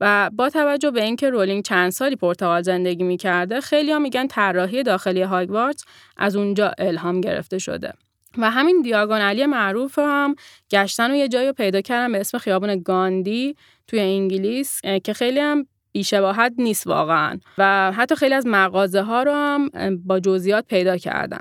و 0.00 0.30
با 0.32 0.50
توجه 0.50 0.90
به 0.90 1.02
اینکه 1.02 1.30
رولینگ 1.30 1.64
چند 1.64 1.90
سالی 1.90 2.16
پرتغال 2.16 2.62
زندگی 2.62 3.04
می‌کرده 3.04 3.60
خیلی 3.60 3.92
ها 3.92 3.98
میگن 3.98 4.26
طراحی 4.26 4.82
داخلی 4.82 5.22
هاگوارتس 5.22 5.84
از 6.16 6.36
اونجا 6.36 6.72
الهام 6.78 7.20
گرفته 7.20 7.58
شده. 7.58 7.92
و 8.38 8.50
همین 8.50 8.82
دیاگونالی 8.82 9.46
معروف 9.46 9.98
هم 9.98 10.34
گشتن 10.70 11.10
و 11.10 11.14
یه 11.14 11.28
جایی 11.28 11.46
رو 11.46 11.52
پیدا 11.52 11.80
کردم 11.80 12.12
به 12.12 12.20
اسم 12.20 12.38
خیابون 12.38 12.82
گاندی 12.82 13.56
توی 13.86 14.00
انگلیس 14.00 14.80
که 15.04 15.12
خیلی 15.12 15.40
هم 15.40 15.66
بیشباهت 15.92 16.52
نیست 16.58 16.86
واقعا. 16.86 17.38
و 17.58 17.92
حتی 17.92 18.16
خیلی 18.16 18.34
از 18.34 18.46
مغازه 18.46 19.02
ها 19.02 19.22
رو 19.22 19.32
هم 19.32 19.70
با 20.04 20.20
جزئیات 20.20 20.66
پیدا 20.66 20.96
کردن. 20.96 21.40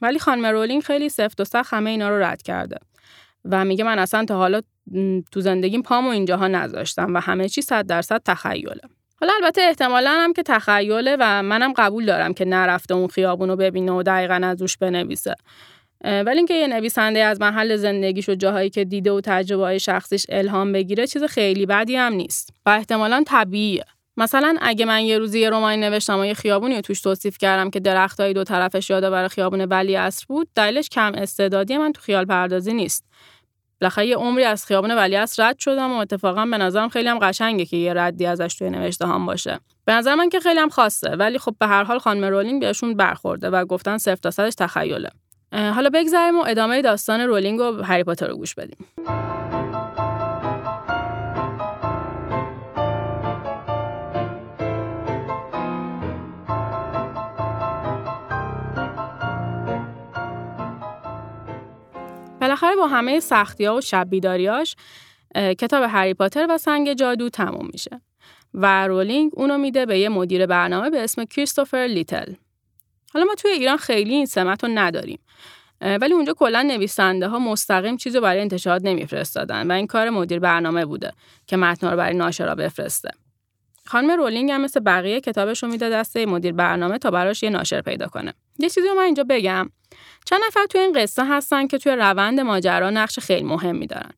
ولی 0.00 0.18
خانم 0.18 0.46
رولینگ 0.46 0.82
خیلی 0.82 1.08
سفت 1.08 1.40
و 1.40 1.44
سخت 1.44 1.74
همه 1.74 1.90
اینا 1.90 2.08
رو 2.08 2.22
رد 2.24 2.42
کرده. 2.42 2.76
و 3.44 3.64
میگه 3.64 3.84
من 3.84 3.98
اصلا 3.98 4.24
تا 4.24 4.36
حالا 4.36 4.60
تو 5.32 5.40
زندگیم 5.40 5.82
پامو 5.82 6.08
اینجاها 6.08 6.48
نذاشتم 6.48 7.14
و 7.14 7.20
همه 7.20 7.48
چی 7.48 7.62
صد 7.62 7.86
درصد 7.86 8.22
تخیله. 8.24 8.80
حالا 9.20 9.32
البته 9.42 9.60
احتمالا 9.60 10.10
هم 10.10 10.32
که 10.32 10.42
تخیله 10.42 11.16
و 11.20 11.42
منم 11.42 11.72
قبول 11.72 12.06
دارم 12.06 12.34
که 12.34 12.44
نرفته 12.44 12.94
اون 12.94 13.08
خیابون 13.08 13.48
رو 13.48 13.56
ببینه 13.56 13.92
و 13.92 14.02
دقیقا 14.02 14.40
از 14.44 14.60
روش 14.60 14.76
بنویسه. 14.76 15.34
ولی 16.04 16.36
اینکه 16.36 16.54
یه 16.54 16.66
نویسنده 16.66 17.18
از 17.18 17.40
محل 17.40 17.76
زندگیش 17.76 18.28
و 18.28 18.34
جاهایی 18.34 18.70
که 18.70 18.84
دیده 18.84 19.12
و 19.12 19.20
تجربه 19.20 19.62
های 19.62 19.80
شخصیش 19.80 20.26
الهام 20.28 20.72
بگیره 20.72 21.06
چیز 21.06 21.24
خیلی 21.24 21.66
بدی 21.66 21.96
هم 21.96 22.12
نیست. 22.12 22.52
و 22.66 22.70
احتمالا 22.70 23.24
طبیعیه. 23.26 23.84
مثلا 24.16 24.56
اگه 24.60 24.84
من 24.84 25.04
یه 25.04 25.18
روزی 25.18 25.40
یه 25.40 25.50
رمانی 25.50 25.76
نوشتم 25.76 26.18
و 26.18 26.24
یه 26.24 26.34
خیابونی 26.34 26.74
رو 26.74 26.80
توش 26.80 27.00
توصیف 27.00 27.38
کردم 27.38 27.70
که 27.70 27.80
درختای 27.80 28.32
دو 28.32 28.44
طرفش 28.44 28.90
برای 28.90 29.28
خیابون 29.28 29.60
ولی 29.60 29.96
اصر 29.96 30.24
بود 30.28 30.48
دلیلش 30.54 30.88
کم 30.88 31.12
استعدادی 31.14 31.76
من 31.76 31.92
تو 31.92 32.00
خیال 32.00 32.24
پردازی 32.24 32.74
نیست. 32.74 33.04
بالاخره 33.80 34.06
یه 34.06 34.16
عمری 34.16 34.44
از 34.44 34.66
خیابون 34.66 34.90
ولی 34.90 35.16
اصر 35.16 35.48
رد 35.48 35.58
شدم 35.58 35.92
و 35.92 35.96
اتفاقا 35.96 36.46
به 36.46 36.58
نظرم 36.58 36.88
خیلی 36.88 37.08
هم 37.08 37.18
قشنگه 37.18 37.64
که 37.64 37.76
یه 37.76 37.94
ردی 37.94 38.26
ازش 38.26 38.54
توی 38.54 38.70
نوشته 38.70 39.06
هم 39.06 39.26
باشه. 39.26 39.60
به 39.84 39.92
نظر 39.92 40.14
من 40.14 40.28
که 40.28 40.40
خیلی 40.40 40.60
هم 40.60 40.68
خاصه 40.68 41.10
ولی 41.10 41.38
خب 41.38 41.54
به 41.60 41.66
هر 41.66 41.84
حال 41.84 41.98
خانم 41.98 42.24
رولینگ 42.24 42.60
بهشون 42.60 42.94
برخورده 42.94 43.50
و 43.50 43.64
گفتن 43.64 43.98
صفر 43.98 44.30
تا 44.30 44.50
تخیله. 44.50 45.10
حالا 45.52 45.90
بگذاریم 45.90 46.38
و 46.38 46.44
ادامه 46.48 46.82
داستان 46.82 47.20
رولینگ 47.20 47.60
و 47.60 47.82
هری 47.82 48.04
پاتر 48.04 48.26
رو 48.26 48.36
گوش 48.36 48.54
بدیم. 48.54 48.86
بالاخره 62.40 62.76
با 62.76 62.86
همه 62.86 63.20
سختی 63.20 63.64
ها 63.64 63.76
و 63.76 63.80
شب 63.80 64.06
بیداریاش 64.10 64.76
کتاب 65.34 65.84
هری 65.88 66.14
پاتر 66.14 66.46
و 66.50 66.58
سنگ 66.58 66.92
جادو 66.92 67.28
تموم 67.28 67.68
میشه 67.72 68.00
و 68.54 68.86
رولینگ 68.86 69.32
اونو 69.34 69.58
میده 69.58 69.86
به 69.86 69.98
یه 69.98 70.08
مدیر 70.08 70.46
برنامه 70.46 70.90
به 70.90 71.04
اسم 71.04 71.24
کریستوفر 71.24 71.86
لیتل 71.90 72.32
حالا 73.14 73.24
ما 73.24 73.34
توی 73.34 73.50
ایران 73.50 73.76
خیلی 73.76 74.14
این 74.14 74.26
سمت 74.26 74.64
رو 74.64 74.70
نداریم. 74.74 75.18
ولی 75.80 76.14
اونجا 76.14 76.32
کلا 76.32 76.62
نویسنده 76.62 77.28
ها 77.28 77.38
مستقیم 77.38 77.96
چیزی 77.96 78.20
برای 78.20 78.40
انتشارات 78.40 78.82
نمیفرستادن 78.84 79.70
و 79.70 79.72
این 79.72 79.86
کار 79.86 80.10
مدیر 80.10 80.38
برنامه 80.38 80.84
بوده 80.84 81.12
که 81.46 81.56
متن 81.56 81.90
رو 81.90 81.96
برای 81.96 82.14
ناشرا 82.14 82.54
بفرسته. 82.54 83.10
خانم 83.86 84.10
رولینگ 84.10 84.50
هم 84.50 84.60
مثل 84.60 84.80
بقیه 84.80 85.20
کتابش 85.20 85.62
رو 85.62 85.68
میده 85.68 85.90
دست 85.90 86.26
مدیر 86.26 86.52
برنامه 86.52 86.98
تا 86.98 87.10
براش 87.10 87.42
یه 87.42 87.50
ناشر 87.50 87.80
پیدا 87.80 88.06
کنه. 88.06 88.34
یه 88.58 88.70
چیزی 88.70 88.88
رو 88.88 88.94
من 88.94 89.02
اینجا 89.02 89.24
بگم. 89.24 89.70
چند 90.24 90.40
نفر 90.46 90.66
توی 90.66 90.80
این 90.80 90.92
قصه 90.92 91.24
هستن 91.24 91.66
که 91.66 91.78
توی 91.78 91.92
روند 91.92 92.40
ماجرا 92.40 92.90
نقش 92.90 93.18
خیلی 93.18 93.44
مهمی 93.44 93.86
دارن 93.86 94.10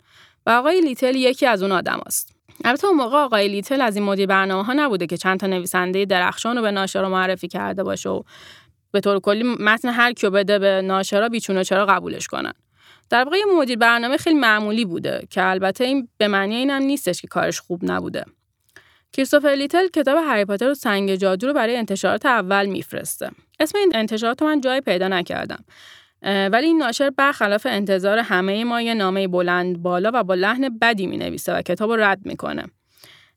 و 0.47 0.51
آقای 0.51 0.81
لیتل 0.81 1.17
یکی 1.17 1.47
از 1.47 1.63
اون 1.63 1.73
آدماست. 1.73 2.35
البته 2.65 2.87
اون 2.87 2.97
موقع 2.97 3.19
آقای 3.19 3.49
لیتل 3.49 3.81
از 3.81 3.97
این 3.97 4.05
مدیر 4.05 4.27
برنامه 4.27 4.65
ها 4.65 4.73
نبوده 4.73 5.07
که 5.07 5.17
چند 5.17 5.41
تا 5.41 5.47
نویسنده 5.47 6.05
درخشان 6.05 6.57
رو 6.57 6.63
به 6.63 6.71
ناشر 6.71 7.09
معرفی 7.09 7.49
کرده 7.49 7.83
باشه 7.83 8.09
و 8.09 8.23
به 8.93 9.01
طور 9.01 9.21
کلی 9.21 9.43
متن 9.43 9.89
هر 9.89 10.13
کیو 10.13 10.31
بده 10.31 10.59
به 10.59 10.83
ناشرا 10.83 11.29
بی‌چون 11.29 11.58
و 11.58 11.63
چرا 11.63 11.87
قبولش 11.87 12.27
کنن 12.27 12.53
در 13.11 13.25
واقع 13.25 13.37
مدیر 13.57 13.79
برنامه 13.79 14.17
خیلی 14.17 14.37
معمولی 14.37 14.85
بوده 14.85 15.27
که 15.31 15.45
البته 15.45 15.85
این 15.85 16.09
به 16.19 16.29
معنی 16.29 16.55
اینم 16.55 16.83
نیستش 16.83 17.21
که 17.21 17.29
کارش 17.29 17.61
خوب 17.61 17.81
نبوده 17.83 18.25
کریستوفر 19.13 19.49
لیتل 19.49 19.89
کتاب 19.89 20.19
هری 20.27 20.45
پاتر 20.45 20.71
و 20.71 20.75
سنگ 20.75 21.15
جادو 21.15 21.47
رو 21.47 21.53
برای 21.53 21.77
انتشارات 21.77 22.27
اول 22.27 22.67
میفرسته 22.67 23.31
اسم 23.61 23.79
این 23.79 23.93
انتشارات 23.95 24.43
من 24.43 24.61
جای 24.61 24.81
پیدا 24.81 25.09
نکردم 25.09 25.65
ولی 26.23 26.67
این 26.67 26.79
ناشر 26.79 27.11
برخلاف 27.11 27.67
انتظار 27.71 28.19
همه 28.19 28.65
ما 28.65 28.83
یه 28.83 28.95
نامه 28.95 29.29
بلند 29.29 29.83
بالا 29.83 30.11
و 30.15 30.25
با 30.25 30.35
لحن 30.35 30.79
بدی 30.79 31.07
می 31.07 31.17
نویسه 31.17 31.59
و 31.59 31.63
کتاب 31.63 31.91
رو 31.91 31.97
رد 31.97 32.19
می‌کنه. 32.25 32.65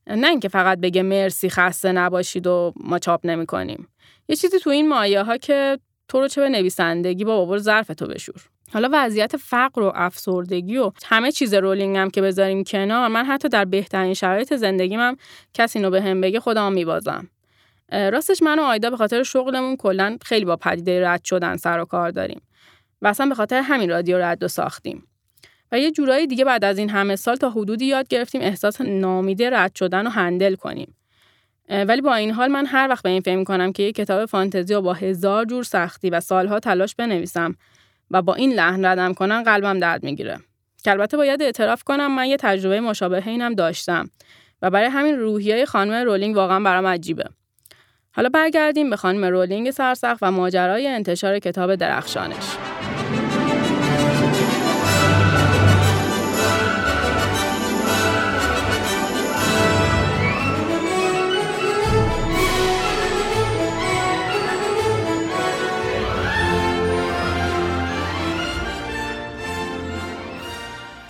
نه 0.08 0.28
اینکه 0.28 0.50
فقط 0.50 0.80
بگه 0.80 1.04
مرسی 1.04 1.50
خسته 1.50 1.92
نباشید 1.92 2.48
و 2.48 2.74
ما 2.76 3.00
چاپ 3.00 3.26
نمی 3.26 3.46
کنیم. 3.46 3.88
یه 4.28 4.36
چیزی 4.36 4.60
تو 4.60 4.70
این 4.70 4.90
مایه 4.90 5.24
ها 5.24 5.38
که 5.38 5.80
تو 6.08 6.20
رو 6.20 6.28
چه 6.28 6.42
به 6.42 6.50
نویسندگی 6.50 7.24
با 7.24 7.38
بابر 7.38 7.58
ظرف 7.58 7.88
تو 7.88 8.08
بشور. 8.08 8.42
حالا 8.74 8.90
وضعیت 8.92 9.38
فقر 9.38 9.82
و 9.82 9.92
افسردگی 9.96 10.78
و 10.78 10.92
همه 11.06 11.32
چیز 11.32 11.54
رولینگ 11.54 11.98
هم 11.98 12.10
که 12.10 12.22
بذاریم 12.22 12.64
کنار 12.64 13.08
من 13.08 13.26
حتی 13.26 13.50
در 13.50 13.66
بهترین 13.66 14.14
شرایط 14.14 14.54
زندگیم 14.56 15.00
هم 15.00 15.18
کسی 15.54 15.80
اینو 15.80 15.92
به 15.92 16.02
هم 16.02 16.22
بگه 16.22 16.40
خودم 16.40 16.74
میبازم. 16.74 17.30
راستش 17.92 18.44
من 18.44 18.60
و 18.60 18.62
آیدا 18.62 18.90
به 18.90 18.98
خاطر 18.98 19.24
شغلمون 19.24 19.76
کلا 19.76 20.18
خیلی 20.26 20.46
با 20.46 20.56
پدیده 20.56 21.08
رد 21.08 21.24
شدن 21.24 21.58
سر 21.58 21.80
و 21.80 21.86
کار 21.86 22.12
داریم. 22.12 22.42
و 23.02 23.08
اصلا 23.08 23.26
به 23.26 23.36
خاطر 23.36 23.62
همین 23.62 23.90
رادیو 23.90 24.18
رد 24.18 24.44
و 24.44 24.48
ساختیم. 24.48 25.08
و 25.72 25.80
یه 25.80 25.92
جورایی 25.92 26.28
دیگه 26.28 26.46
بعد 26.46 26.66
از 26.66 26.78
این 26.78 26.90
همه 26.90 27.16
سال 27.16 27.36
تا 27.36 27.50
حدودی 27.50 27.86
یاد 27.86 28.08
گرفتیم 28.08 28.42
احساس 28.42 28.82
نامیده 28.82 29.50
رد 29.50 29.76
شدن 29.76 30.04
رو 30.04 30.10
هندل 30.10 30.56
کنیم. 30.56 30.96
ولی 31.74 32.02
با 32.02 32.16
این 32.16 32.32
حال 32.32 32.48
من 32.48 32.66
هر 32.66 32.88
وقت 32.90 33.04
به 33.04 33.10
این 33.10 33.22
فکر 33.22 33.36
می‌کنم 33.36 33.74
که 33.74 33.84
یه 33.84 33.92
کتاب 33.92 34.26
فانتزی 34.26 34.74
رو 34.74 34.82
با 34.82 34.94
هزار 34.94 35.46
جور 35.46 35.64
سختی 35.64 36.10
و 36.10 36.20
سالها 36.20 36.60
تلاش 36.60 36.96
بنویسم 36.96 37.56
و 38.12 38.22
با 38.22 38.34
این 38.34 38.54
لحن 38.54 38.86
ردم 38.86 39.14
کنم 39.14 39.44
قلبم 39.44 39.80
درد 39.80 40.04
می‌گیره. 40.04 40.40
که 40.84 40.92
البته 40.92 41.18
باید 41.18 41.42
اعتراف 41.42 41.84
کنم 41.84 42.16
من 42.16 42.26
یه 42.26 42.38
تجربه 42.38 42.82
مشابه 42.82 43.28
اینم 43.28 43.54
داشتم 43.54 44.10
و 44.62 44.70
برای 44.70 44.88
همین 44.88 45.20
روحیه 45.20 45.66
خانم 45.66 46.06
رولینگ 46.06 46.36
واقعا 46.36 46.60
برام 46.60 46.88
عجیبه. 46.88 47.24
حالا 48.12 48.30
برگردیم 48.30 48.90
به 48.90 48.96
خانم 48.96 49.26
رولینگ 49.26 49.72
سرسخت 49.72 50.20
و 50.22 50.32
ماجرای 50.32 50.88
انتشار 50.88 51.40
کتاب 51.40 51.76
درخشانش. 51.76 52.58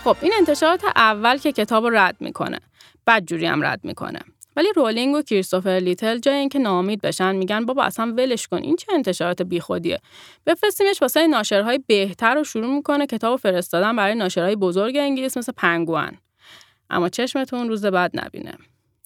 خب 0.04 0.18
این 0.22 0.34
انتشارات 0.38 0.84
اول 0.96 1.38
که 1.38 1.52
کتاب 1.52 1.88
رد 1.88 2.16
می‌کنه. 2.20 2.60
بعد 3.06 3.26
جوری 3.26 3.46
هم 3.46 3.64
رد 3.64 3.80
می‌کنه. 3.84 4.20
ولی 4.56 4.68
رولینگ 4.76 5.16
و 5.16 5.22
کریستوفر 5.22 5.70
لیتل 5.70 6.20
جای 6.20 6.36
اینکه 6.36 6.60
نامید 6.60 7.02
بشن 7.02 7.36
میگن 7.36 7.66
بابا 7.66 7.84
اصلا 7.84 8.14
ولش 8.18 8.48
کن 8.48 8.58
این 8.58 8.76
چه 8.76 8.94
انتشارات 8.94 9.42
بیخودیه؟ 9.42 10.00
بفرستیمش 10.46 11.02
واسه 11.02 11.28
ناشرهای 11.28 11.80
بهتر 11.88 12.36
رو 12.36 12.44
شروع 12.44 12.76
می‌کنه 12.76 13.08
کتاب 13.08 13.40
فرستادن 13.40 13.96
برای 13.96 14.16
ناشرهای 14.16 14.56
بزرگ 14.56 14.98
انگلیس 14.98 15.38
مثل 15.38 15.52
پنگوان 15.58 16.18
اما 16.90 17.10
چشمتون 17.10 17.70
روز 17.70 17.86
بعد 17.86 18.12
نبینه. 18.14 18.54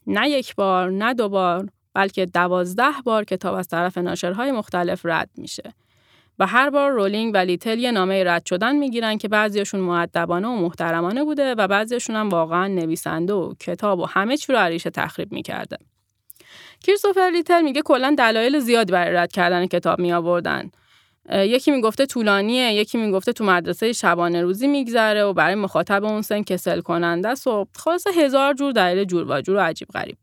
نه 0.08 0.30
یک 0.30 0.56
بار 0.56 0.92
نه 0.92 1.14
دو 1.14 1.30
بار 1.30 1.70
بلکه 1.94 2.26
دوازده 2.26 2.92
بار 3.06 3.24
کتاب 3.24 3.56
از 3.56 3.68
طرف 3.68 3.98
ناشرهای 3.98 4.52
مختلف 4.52 5.02
رد 5.04 5.30
میشه. 5.38 5.74
و 6.40 6.48
هر 6.48 6.70
بار 6.70 6.92
رولینگ 6.92 7.32
و 7.34 7.38
لیتل 7.38 7.80
یه 7.80 7.92
نامه 7.92 8.24
رد 8.24 8.46
شدن 8.46 8.76
می‌گیرن 8.76 9.18
که 9.18 9.28
بعضیشون 9.28 9.80
مؤدبانه 9.80 10.48
و 10.48 10.56
محترمانه 10.56 11.24
بوده 11.24 11.56
و 11.56 11.68
بعضیشون 11.68 12.16
هم 12.16 12.30
واقعا 12.30 12.68
نویسنده 12.68 13.34
و 13.34 13.54
کتاب 13.60 14.00
و 14.00 14.06
همه 14.06 14.38
چی 14.38 14.54
رو 14.54 14.60
از 14.60 14.65
ریشه 14.65 14.90
تخریب 14.90 15.32
می‌کرده. 15.32 15.78
کریستوفر 16.84 17.30
لیتل 17.34 17.62
میگه 17.62 17.82
کلا 17.82 18.16
دلایل 18.18 18.60
زیادی 18.60 18.92
برای 18.92 19.14
رد 19.14 19.32
کردن 19.32 19.66
کتاب 19.66 20.00
می 20.00 20.14
آوردن. 20.14 20.72
یکی 21.32 21.72
می‌گفته 21.72 22.06
طولانیه، 22.06 22.74
یکی 22.74 22.98
می‌گفته 22.98 23.34
تو 23.34 23.44
مدرسه 23.44 23.94
شبانه 23.94 24.42
روزی 24.42 24.68
میگذره 24.68 25.24
و 25.24 25.34
برای 25.34 25.56
مخاطب 25.56 26.04
اون 26.04 26.22
سن 26.22 26.44
کسل 26.44 26.82
کننده 26.82 27.30
است 27.30 27.48
و 27.48 27.66
خلاص 27.76 28.08
هزار 28.08 28.54
جور 28.54 28.72
دلیل 28.72 29.04
جورواجور 29.04 29.32
و 29.32 29.60
عجیب 29.60 29.88
غریب. 29.88 30.18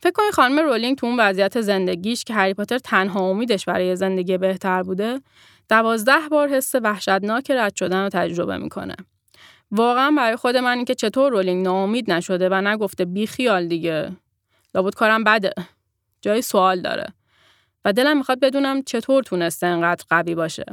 فکر 0.00 0.12
کنید 0.12 0.30
خانم 0.32 0.58
رولینگ 0.58 0.98
تو 0.98 1.06
اون 1.06 1.20
وضعیت 1.20 1.60
زندگیش 1.60 2.24
که 2.24 2.34
هری 2.34 2.54
پاتر 2.54 2.78
تنها 2.78 3.20
امیدش 3.20 3.64
برای 3.64 3.96
زندگی 3.96 4.38
بهتر 4.38 4.82
بوده 4.82 5.20
دوازده 5.68 6.28
بار 6.30 6.48
حس 6.48 6.74
وحشتناک 6.74 7.50
رد 7.50 7.76
شدن 7.76 8.02
رو 8.02 8.08
تجربه 8.08 8.56
می‌کنه. 8.56 8.96
واقعا 9.70 10.10
برای 10.10 10.36
خود 10.36 10.56
من 10.56 10.76
اینکه 10.76 10.94
چطور 10.94 11.32
رولینگ 11.32 11.64
ناامید 11.64 12.12
نشده 12.12 12.48
و 12.48 12.54
نگفته 12.54 13.04
بی 13.04 13.26
خیال 13.26 13.66
دیگه 13.66 14.16
لابد 14.74 14.94
کارم 14.94 15.24
بده. 15.24 15.52
جای 16.20 16.42
سوال 16.42 16.80
داره. 16.80 17.06
و 17.84 17.92
دلم 17.92 18.16
می‌خواد 18.16 18.40
بدونم 18.40 18.82
چطور 18.82 19.22
تونسته 19.22 19.66
انقدر 19.66 20.04
قوی 20.10 20.34
باشه. 20.34 20.64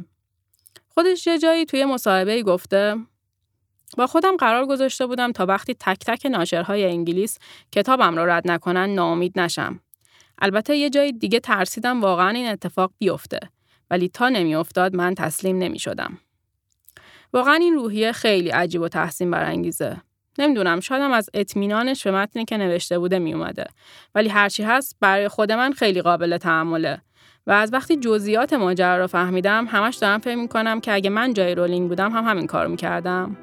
خودش 0.90 1.28
یه 1.28 1.40
جایی 1.40 1.66
توی 1.66 1.86
مصاحبه 1.86 2.44
گفته 2.44 2.96
با 3.98 4.08
خودم 4.08 4.38
قرار 4.38 4.66
گذاشته 4.66 5.06
بودم 5.06 5.32
تا 5.32 5.46
وقتی 5.46 5.74
تک 5.74 6.00
تک 6.00 6.26
ناشرهای 6.26 6.86
انگلیس 6.86 7.38
کتابم 7.72 8.16
را 8.16 8.26
رد 8.26 8.52
نکنن 8.52 8.90
ناامید 8.90 9.40
نشم. 9.40 9.80
البته 10.40 10.76
یه 10.78 10.90
جای 10.90 11.12
دیگه 11.12 11.40
ترسیدم 11.40 12.02
واقعا 12.02 12.30
این 12.30 12.48
اتفاق 12.48 12.92
بیفته. 13.00 13.40
ولی 13.92 14.10
تا 14.10 14.30
نمیافتاد 14.30 14.96
من 14.96 15.16
تسلیم 15.16 15.58
نمی 15.58 15.80
شدم. 15.80 16.18
واقعا 17.34 17.54
این 17.54 17.74
روحیه 17.74 18.12
خیلی 18.12 18.50
عجیب 18.50 18.82
و 18.82 18.88
تحسین 18.88 19.32
برانگیزه. 19.32 19.98
نمی‌دونم 20.40 20.80
شایدم 20.80 21.12
از 21.12 21.30
اطمینانش 21.34 22.04
به 22.04 22.12
متنی 22.12 22.46
که 22.46 22.58
نوشته 22.58 23.00
بوده 23.00 23.20
می 23.20 23.34
اومده. 23.34 23.66
ولی 24.16 24.30
هرچی 24.30 24.64
هست 24.64 24.96
برای 25.00 25.28
خود 25.28 25.52
من 25.52 25.72
خیلی 25.72 26.02
قابل 26.02 26.38
تحمله 26.38 27.02
و 27.48 27.52
از 27.52 27.74
وقتی 27.74 27.96
جزئیات 27.96 28.54
ماجرا 28.54 28.98
رو 28.98 29.08
فهمیدم 29.08 29.66
همش 29.66 29.96
دارم 29.96 30.20
فکر 30.20 30.36
می‌کنم 30.36 30.82
که 30.82 30.94
اگه 30.94 31.10
من 31.10 31.34
جای 31.34 31.56
رولینگ 31.56 31.90
بودم 31.90 32.12
هم 32.12 32.24
همین 32.24 32.48
کار 32.48 32.68
می‌کردم 32.68 33.38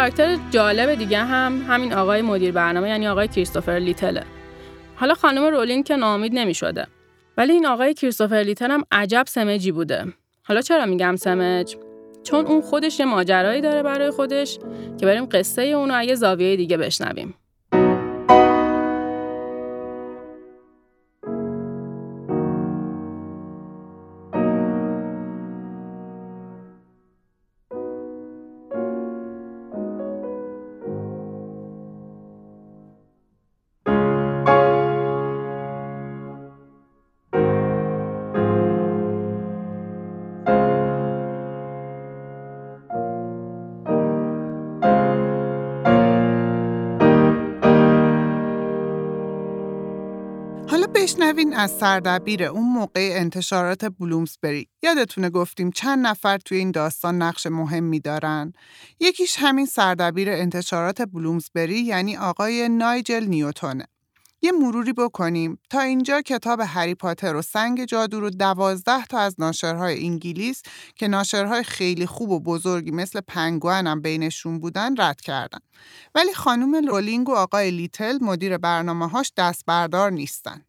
کاراکتر 0.00 0.38
جالب 0.50 0.94
دیگه 0.94 1.18
هم 1.18 1.64
همین 1.68 1.92
آقای 1.92 2.22
مدیر 2.22 2.52
برنامه 2.52 2.88
یعنی 2.88 3.08
آقای 3.08 3.28
کریستوفر 3.28 3.78
لیتله. 3.78 4.22
حالا 4.96 5.14
خانم 5.14 5.44
رولین 5.44 5.82
که 5.82 5.96
نامید 5.96 6.34
نمی 6.34 6.54
شده. 6.54 6.86
ولی 7.36 7.52
این 7.52 7.66
آقای 7.66 7.94
کریستوفر 7.94 8.36
لیتل 8.36 8.70
هم 8.70 8.84
عجب 8.92 9.24
سمجی 9.28 9.72
بوده. 9.72 10.04
حالا 10.42 10.60
چرا 10.60 10.86
میگم 10.86 11.16
سمج؟ 11.16 11.76
چون 12.22 12.46
اون 12.46 12.60
خودش 12.60 13.00
یه 13.00 13.06
ماجرایی 13.06 13.60
داره 13.60 13.82
برای 13.82 14.10
خودش 14.10 14.58
که 15.00 15.06
بریم 15.06 15.26
قصه 15.26 15.62
اونو 15.62 15.94
اگه 15.96 16.14
زاویه 16.14 16.56
دیگه 16.56 16.76
بشنویم. 16.76 17.34
بشنوین 51.10 51.54
از 51.54 51.70
سردبیر 51.70 52.44
اون 52.44 52.72
موقع 52.72 53.10
انتشارات 53.12 53.84
بلومسبری. 53.84 54.68
یادتونه 54.82 55.30
گفتیم 55.30 55.70
چند 55.70 56.06
نفر 56.06 56.38
توی 56.38 56.58
این 56.58 56.70
داستان 56.70 57.22
نقش 57.22 57.46
مهمی 57.46 58.00
دارن. 58.00 58.52
یکیش 59.00 59.36
همین 59.38 59.66
سردبیر 59.66 60.30
انتشارات 60.30 61.02
بلومسبری 61.02 61.80
یعنی 61.80 62.16
آقای 62.16 62.68
نایجل 62.68 63.24
نیوتونه. 63.24 63.86
یه 64.42 64.52
مروری 64.52 64.92
بکنیم. 64.92 65.58
تا 65.70 65.80
اینجا 65.80 66.22
کتاب 66.22 66.60
هری 66.60 66.94
پاتر 66.94 67.36
و 67.36 67.42
سنگ 67.42 67.84
جادو 67.84 68.20
رو 68.20 68.30
دوازده 68.30 69.04
تا 69.04 69.18
از 69.18 69.34
ناشرهای 69.38 70.04
انگلیس 70.04 70.62
که 70.94 71.08
ناشرهای 71.08 71.62
خیلی 71.62 72.06
خوب 72.06 72.30
و 72.30 72.40
بزرگی 72.40 72.90
مثل 72.90 73.20
پنگوان 73.20 73.86
هم 73.86 74.02
بینشون 74.02 74.58
بودن 74.60 74.94
رد 74.98 75.20
کردن. 75.20 75.60
ولی 76.14 76.34
خانم 76.34 76.86
رولینگ 76.88 77.28
و 77.28 77.34
آقای 77.34 77.70
لیتل 77.70 78.18
مدیر 78.20 78.58
برنامه‌اش 78.58 79.32
دست 79.36 79.64
بردار 79.66 80.10
نیستن. 80.10 80.64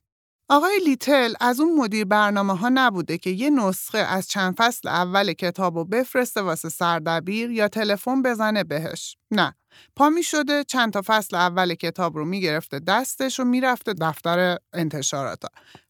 آقای 0.54 0.80
لیتل 0.86 1.34
از 1.40 1.60
اون 1.60 1.76
مدیر 1.76 2.06
برنامه 2.06 2.58
ها 2.58 2.70
نبوده 2.74 3.18
که 3.18 3.30
یه 3.30 3.50
نسخه 3.50 3.98
از 3.98 4.28
چند 4.28 4.56
فصل 4.58 4.88
اول 4.88 5.34
کتاب 5.34 5.78
رو 5.78 5.86
بفرسته 5.86 6.42
واسه 6.42 6.70
سردبیر 6.70 7.52
یا 7.52 7.68
تلفن 7.68 8.22
بزنه 8.22 8.64
بهش. 8.64 9.18
نه. 9.32 9.56
پا 9.96 10.10
می 10.10 10.24
شده 10.24 10.64
چند 10.64 10.94
تا 10.94 11.02
فصل 11.06 11.36
اول 11.36 11.74
کتاب 11.74 12.18
رو 12.18 12.26
می‌گرفته 12.26 12.80
دستش 12.80 13.40
و 13.40 13.44
می‌رفته 13.44 13.94
دفتر 13.94 14.58
انتشارات 14.74 15.44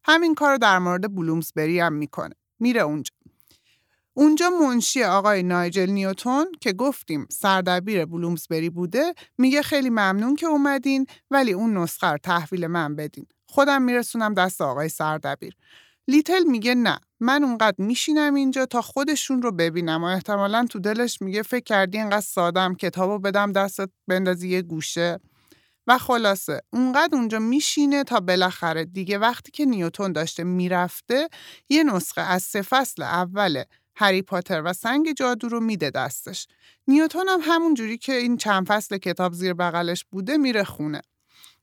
همین 0.04 0.34
کار 0.34 0.56
در 0.56 0.78
مورد 0.78 1.14
بلومسبری 1.14 1.80
هم 1.80 1.92
می‌کنه. 1.92 2.34
میره 2.58 2.80
اونجا. 2.80 3.12
اونجا 4.14 4.50
منشی 4.50 5.02
آقای 5.02 5.42
نایجل 5.42 5.90
نیوتون 5.90 6.46
که 6.60 6.72
گفتیم 6.72 7.26
سردبیر 7.30 8.04
بلومسبری 8.04 8.70
بوده 8.70 9.14
میگه 9.38 9.62
خیلی 9.62 9.90
ممنون 9.90 10.36
که 10.36 10.46
اومدین 10.46 11.06
ولی 11.30 11.52
اون 11.52 11.76
نسخه 11.76 12.06
رو 12.06 12.18
تحویل 12.18 12.66
من 12.66 12.96
بدین. 12.96 13.26
خودم 13.52 13.82
میرسونم 13.82 14.34
دست 14.34 14.60
آقای 14.60 14.88
سردبیر. 14.88 15.56
لیتل 16.08 16.42
میگه 16.42 16.74
نه 16.74 17.00
من 17.20 17.44
اونقدر 17.44 17.76
میشینم 17.78 18.34
اینجا 18.34 18.66
تا 18.66 18.82
خودشون 18.82 19.42
رو 19.42 19.52
ببینم 19.52 20.04
و 20.04 20.06
احتمالا 20.06 20.66
تو 20.70 20.78
دلش 20.78 21.22
میگه 21.22 21.42
فکر 21.42 21.64
کردی 21.64 21.98
اینقدر 21.98 22.20
سادم 22.20 22.74
کتابو 22.74 23.18
بدم 23.18 23.52
دستت 23.52 23.90
بندازی 24.08 24.48
یه 24.48 24.62
گوشه. 24.62 25.18
و 25.86 25.98
خلاصه 25.98 26.60
اونقدر 26.72 27.16
اونجا 27.16 27.38
میشینه 27.38 28.04
تا 28.04 28.20
بالاخره. 28.20 28.84
دیگه 28.84 29.18
وقتی 29.18 29.50
که 29.50 29.64
نیوتون 29.64 30.12
داشته 30.12 30.44
می‌رفته 30.44 31.28
یه 31.68 31.84
نسخه 31.84 32.20
از 32.20 32.42
سه 32.42 32.62
فصل 32.62 33.02
اول 33.02 33.62
هری 33.96 34.22
پاتر 34.22 34.62
و 34.64 34.72
سنگ 34.72 35.12
جادو 35.12 35.48
رو 35.48 35.60
میده 35.60 35.90
دستش. 35.90 36.46
نیوتون 36.88 37.28
هم 37.28 37.40
همون 37.42 37.74
جوری 37.74 37.98
که 37.98 38.12
این 38.12 38.36
چند 38.36 38.66
فصل 38.66 38.98
کتاب 38.98 39.32
زیر 39.32 39.54
بغلش 39.54 40.04
بوده 40.10 40.36
میره 40.36 40.64
خونه. 40.64 41.02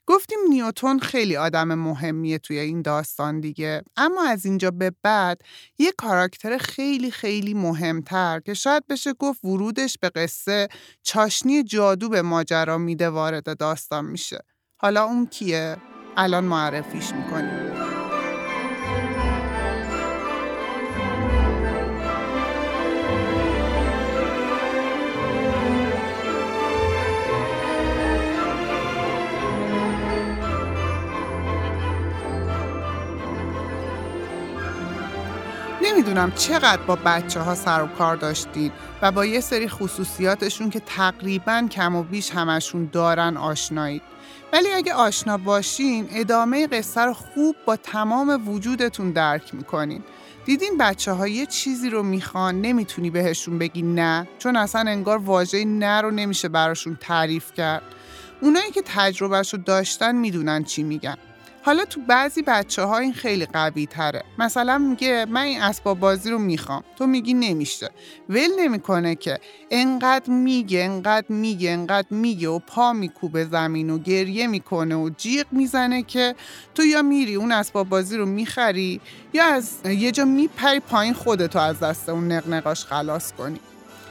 گفتیم 0.09 0.39
نیوتون 0.49 0.99
خیلی 0.99 1.37
آدم 1.37 1.73
مهمیه 1.73 2.37
توی 2.37 2.59
این 2.59 2.81
داستان 2.81 3.39
دیگه. 3.39 3.81
اما 3.97 4.23
از 4.23 4.45
اینجا 4.45 4.71
به 4.71 4.91
بعد 5.03 5.41
یه 5.77 5.91
کاراکتر 5.91 6.57
خیلی 6.57 7.11
خیلی 7.11 7.53
مهمتر 7.53 8.39
که 8.39 8.53
شاید 8.53 8.87
بشه 8.87 9.13
گفت 9.13 9.45
ورودش 9.45 9.97
به 10.01 10.09
قصه 10.09 10.67
چاشنی 11.03 11.63
جادو 11.63 12.09
به 12.09 12.21
ماجرا 12.21 12.77
میده 12.77 13.09
وارد 13.09 13.57
داستان 13.57 14.05
میشه. 14.05 14.39
حالا 14.77 15.03
اون 15.03 15.25
کیه؟ 15.25 15.77
الان 16.17 16.43
معرفیش 16.43 17.11
می‌کنیم. 17.13 17.78
نمی‌دونم 35.99 36.31
چقدر 36.31 36.81
با 36.81 36.95
بچه 36.95 37.39
ها 37.39 37.55
سر 37.55 37.81
و 37.81 37.87
کار 37.87 38.15
داشتید 38.15 38.71
و 39.01 39.11
با 39.11 39.25
یه 39.25 39.39
سری 39.39 39.67
خصوصیاتشون 39.67 40.69
که 40.69 40.79
تقریبا 40.79 41.67
کم 41.71 41.95
و 41.95 42.03
بیش 42.03 42.31
همشون 42.31 42.89
دارن 42.91 43.37
آشنایید. 43.37 44.01
ولی 44.53 44.71
اگه 44.71 44.93
آشنا 44.93 45.37
باشین 45.37 46.07
ادامه 46.11 46.67
قصه 46.67 47.01
رو 47.01 47.13
خوب 47.13 47.55
با 47.65 47.75
تمام 47.75 48.49
وجودتون 48.49 49.11
درک 49.11 49.55
می‌کنین. 49.55 50.03
دیدین 50.45 50.77
بچه 50.79 51.11
ها 51.11 51.27
یه 51.27 51.45
چیزی 51.45 51.89
رو 51.89 52.03
می‌خوان 52.03 52.61
نمی‌تونی 52.61 53.09
بهشون 53.09 53.57
بگی 53.57 53.81
نه 53.81 54.27
چون 54.37 54.55
اصلا 54.55 54.91
انگار 54.91 55.17
واژه 55.17 55.65
نه 55.65 56.01
رو 56.01 56.11
نمیشه 56.11 56.49
براشون 56.49 56.97
تعریف 57.01 57.53
کرد. 57.53 57.83
اونایی 58.41 58.71
که 58.71 58.81
تجربهش 58.85 59.53
رو 59.53 59.59
داشتن 59.65 60.15
می‌دونن 60.15 60.63
چی 60.63 60.83
میگن. 60.83 61.17
حالا 61.61 61.85
تو 61.85 62.01
بعضی 62.01 62.41
بچه 62.41 62.83
ها 62.83 62.97
این 62.97 63.13
خیلی 63.13 63.45
قوی 63.45 63.85
تره 63.85 64.23
مثلا 64.37 64.77
میگه 64.77 65.25
من 65.29 65.41
این 65.41 65.61
اسباب 65.61 65.99
بازی 65.99 66.29
رو 66.29 66.37
می‌خوام. 66.37 66.83
تو 66.95 67.07
میگی 67.07 67.33
نمیشه. 67.33 67.89
ول 68.29 68.47
نمی‌کنه 68.59 69.15
که 69.15 69.39
انقدر 69.71 70.29
میگه 70.29 70.83
انقدر 70.83 71.25
میگه 71.29 71.71
انقدر 71.71 72.07
میگه 72.09 72.49
و 72.49 72.59
پا 72.59 72.93
میکوبه 72.93 73.45
زمین 73.45 73.89
و 73.89 73.97
گریه 73.97 74.47
می‌کنه 74.47 74.95
و 74.95 75.09
جیغ 75.17 75.45
می‌زنه 75.51 76.03
که 76.03 76.35
تو 76.75 76.85
یا 76.85 77.01
میری 77.01 77.35
اون 77.35 77.51
اسباب 77.51 77.89
بازی 77.89 78.17
رو 78.17 78.25
می‌خری 78.25 79.01
یا 79.33 79.45
از 79.45 79.79
یه 79.85 80.11
جا 80.11 80.25
میپری 80.25 80.79
پایین 80.79 81.13
خودتو 81.13 81.59
از 81.59 81.79
دست 81.79 82.09
اون 82.09 82.31
نقنقاش 82.31 82.85
خلاص 82.85 83.31
کنی. 83.31 83.59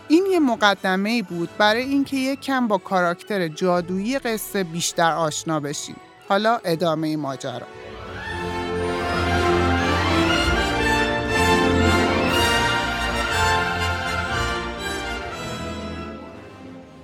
این 0.09 0.27
یه 0.31 0.39
مقدمه 0.39 1.23
بود 1.23 1.49
برای 1.59 1.83
اینکه 1.83 2.17
یک 2.17 2.41
کم 2.41 2.69
با 2.69 2.79
کاراکتر 2.79 3.49
جادویی 3.49 4.19
قصه 4.19 4.65
بیشتر 4.65 5.13
آشنا 5.13 5.61
بشیم. 5.61 5.97
حالا 6.29 6.61
ادامه 6.65 7.17
ماجرا. 7.17 7.67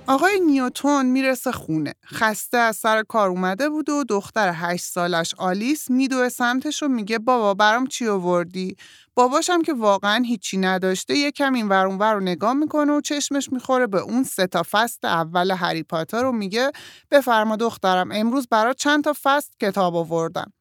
آقای 0.07 0.39
نیوتون 0.39 1.05
می‌رسه 1.05 1.51
خونه. 1.51 1.93
خسته 2.13 2.57
از 2.57 2.75
سر 2.77 3.03
کار 3.03 3.29
اومده 3.29 3.69
بود 3.69 3.89
و 3.89 4.03
دختر 4.03 4.51
هشت 4.55 4.85
سالش 4.85 5.33
آلیس 5.37 5.89
میدوه 5.91 6.29
سمتش 6.29 6.83
و 6.83 6.87
میگه 6.87 7.19
بابا 7.19 7.53
برام 7.53 7.87
چی 7.87 8.07
آوردی؟ 8.07 8.75
باباشم 9.15 9.61
که 9.61 9.73
واقعا 9.73 10.23
هیچی 10.23 10.57
نداشته 10.57 11.17
یکم 11.17 11.53
این 11.53 11.67
ور 11.67 12.13
رو 12.13 12.19
نگاه 12.19 12.53
می‌کنه 12.53 12.93
و 12.93 13.01
چشمش 13.01 13.51
می‌خوره 13.51 13.87
به 13.87 13.99
اون 13.99 14.23
سه 14.23 14.47
تا 14.47 14.63
فصل 14.71 15.07
اول 15.07 15.51
هری 15.51 15.83
پاتر 15.83 16.21
رو 16.23 16.31
میگه 16.31 16.71
بفرما 17.11 17.55
دخترم 17.55 18.11
امروز 18.11 18.47
برات 18.51 18.77
چند 18.77 19.03
تا 19.03 19.13
فصل 19.23 19.49
کتاب 19.61 19.95
آوردم. 19.95 20.53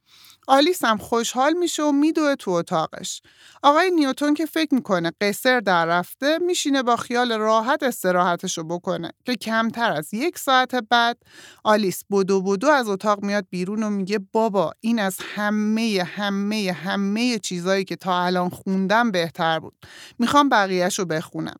آلیس 0.47 0.85
هم 0.85 0.99
خوشحال 0.99 1.53
میشه 1.53 1.83
و 1.83 1.93
میدوه 1.93 2.35
تو 2.35 2.51
اتاقش. 2.51 3.23
آقای 3.63 3.91
نیوتون 3.91 4.35
که 4.35 4.47
فکر 4.47 4.75
می‌کنه 4.75 5.13
قصر 5.21 5.61
در 5.61 5.87
رفته 5.87 6.39
میشینه 6.39 6.83
با 6.83 6.97
خیال 6.97 7.33
راحت 7.33 7.83
استراحتشو 7.83 8.65
بکنه 8.65 9.13
که 9.25 9.37
کمتر 9.37 9.93
از 9.93 10.15
یک 10.15 10.39
ساعت 10.39 10.75
بعد 10.75 11.19
آلیس 11.65 12.05
بدو 12.11 12.43
بدو 12.43 12.69
از 12.69 12.89
اتاق 12.89 13.25
میاد 13.25 13.47
بیرون 13.51 13.83
و 13.83 13.91
میگه 13.91 14.19
بابا 14.33 14.73
این 14.81 14.99
از 14.99 15.17
همه 15.35 16.09
همه 16.17 16.77
همه 16.85 17.39
چیزایی 17.39 17.85
که 17.85 17.97
تا 17.97 18.23
الان 18.23 18.49
خوندم 18.49 19.11
بهتر 19.11 19.59
بود. 19.59 19.75
می‌خوام 20.19 20.49
بقیهش 20.49 21.01
بخونم. 21.01 21.57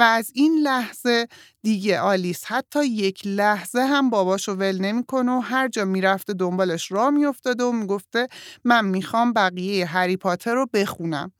و 0.00 0.02
از 0.02 0.30
این 0.34 0.58
لحظه 0.62 1.28
دیگه 1.62 2.00
آلیس 2.00 2.44
حتی 2.46 2.86
یک 2.86 3.22
لحظه 3.26 3.80
هم 3.80 4.10
باباشو 4.10 4.52
ول 4.52 4.78
نمی‌کنه 4.80 5.32
و 5.32 5.40
هر 5.40 5.68
جا 5.68 5.84
می‌رفته 5.84 6.34
دنبالش 6.34 6.92
را 6.92 7.10
میافتاده 7.10 7.64
و 7.64 7.72
می‌گفته 7.72 8.28
من 8.64 8.84
می‌خوام 8.86 9.32
بقیه 9.32 9.86
هری 9.86 10.16
پاتر 10.16 10.54
رو 10.54 10.66
بخونم. 10.74 11.32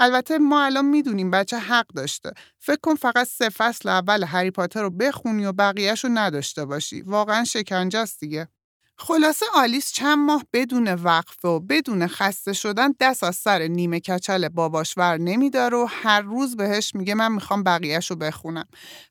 البته 0.00 0.38
ما 0.38 0.64
الان 0.64 0.84
می‌دونیم 0.84 1.30
بچه 1.30 1.58
حق 1.58 1.86
داشته. 1.96 2.32
فکر 2.58 2.78
کن 2.82 2.94
فقط 2.94 3.26
سه 3.28 3.48
فصل 3.48 3.88
اول 3.88 4.24
هری 4.24 4.50
پاتر 4.50 4.82
رو 4.82 4.90
بخونی 4.90 5.44
و 5.46 5.52
بقیهش 5.52 6.04
رو 6.04 6.10
نداشته 6.14 6.64
باشی. 6.64 7.02
واقعا 7.02 7.44
شکنجه 7.44 7.98
است 7.98 8.20
دیگه. 8.20 8.48
خلاصه 9.00 9.46
آلیس 9.54 9.92
چند 9.92 10.18
ماه 10.18 10.44
بدون 10.52 10.88
وقفه 10.88 11.48
و 11.48 11.60
بدون 11.60 12.06
خسته 12.06 12.52
شدن 12.52 12.94
دست 13.00 13.24
از 13.24 13.36
سر 13.36 13.62
نیمه 13.62 14.00
کچل 14.00 14.48
باباش 14.48 14.94
ور 14.96 15.18
نمیداره 15.18 15.76
و 15.76 15.86
هر 15.88 16.20
روز 16.20 16.56
بهش 16.56 16.94
میگه 16.94 17.14
من 17.14 17.32
می‌خوام 17.32 17.62
بقیهش 17.62 18.10
رو 18.10 18.16
بخونم. 18.16 18.64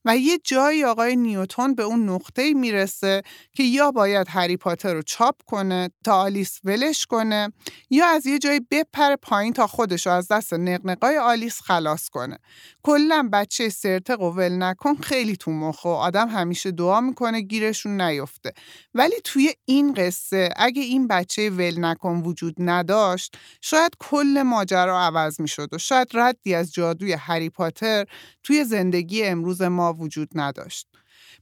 و 0.05 0.17
یه 0.17 0.39
جایی 0.43 0.83
آقای 0.83 1.15
نیوتون 1.15 1.75
به 1.75 1.83
اون 1.83 2.09
نقطه 2.09 2.53
می‌رسه 2.53 3.21
که 3.53 3.63
یا 3.63 3.91
باید 3.91 4.27
هری 4.29 4.57
پاتر 4.57 4.93
رو 4.93 5.01
چاپ 5.01 5.35
کنه 5.45 5.89
تا 6.03 6.21
آلیس 6.21 6.59
ولش 6.63 7.05
کنه 7.05 7.53
یا 7.89 8.07
از 8.07 8.25
یه 8.25 8.39
جایی 8.39 8.59
بپره 8.71 9.15
پایین 9.15 9.53
تا 9.53 9.67
خودش 9.67 10.07
رو 10.07 10.13
از 10.13 10.27
دست 10.27 10.53
نقنقای 10.53 11.17
آلیس 11.17 11.61
خلاص 11.61 12.09
کنه. 12.09 12.37
کلا 12.83 13.29
بچه 13.33 13.69
سرتق 13.69 14.21
و 14.21 14.29
ول 14.31 14.63
نکن 14.63 14.95
خیلی 14.95 15.35
تو 15.35 15.51
مخه 15.51 15.89
آدم 15.89 16.27
همیشه 16.27 16.71
دعا 16.71 17.01
می‌کنه 17.01 17.41
گیرشون 17.41 18.01
نیفته. 18.01 18.53
ولی 18.93 19.15
توی 19.23 19.53
این 19.65 19.76
قصه 19.85 20.49
اگه 20.55 20.81
این 20.81 21.07
بچه 21.07 21.49
ول 21.49 21.85
نکن 21.85 22.21
وجود 22.25 22.55
نداشت 22.59 23.37
شاید 23.61 23.91
کل 23.99 24.43
ماجرا 24.45 24.99
عوض 25.01 25.41
می 25.41 25.47
شد 25.47 25.73
و 25.73 25.77
شاید 25.77 26.07
ردی 26.13 26.55
از 26.55 26.73
جادوی 26.73 27.13
هری 27.13 27.49
پاتر 27.49 28.05
توی 28.43 28.63
زندگی 28.63 29.23
امروز 29.23 29.61
ما 29.61 29.93
وجود 29.93 30.29
نداشت. 30.35 30.87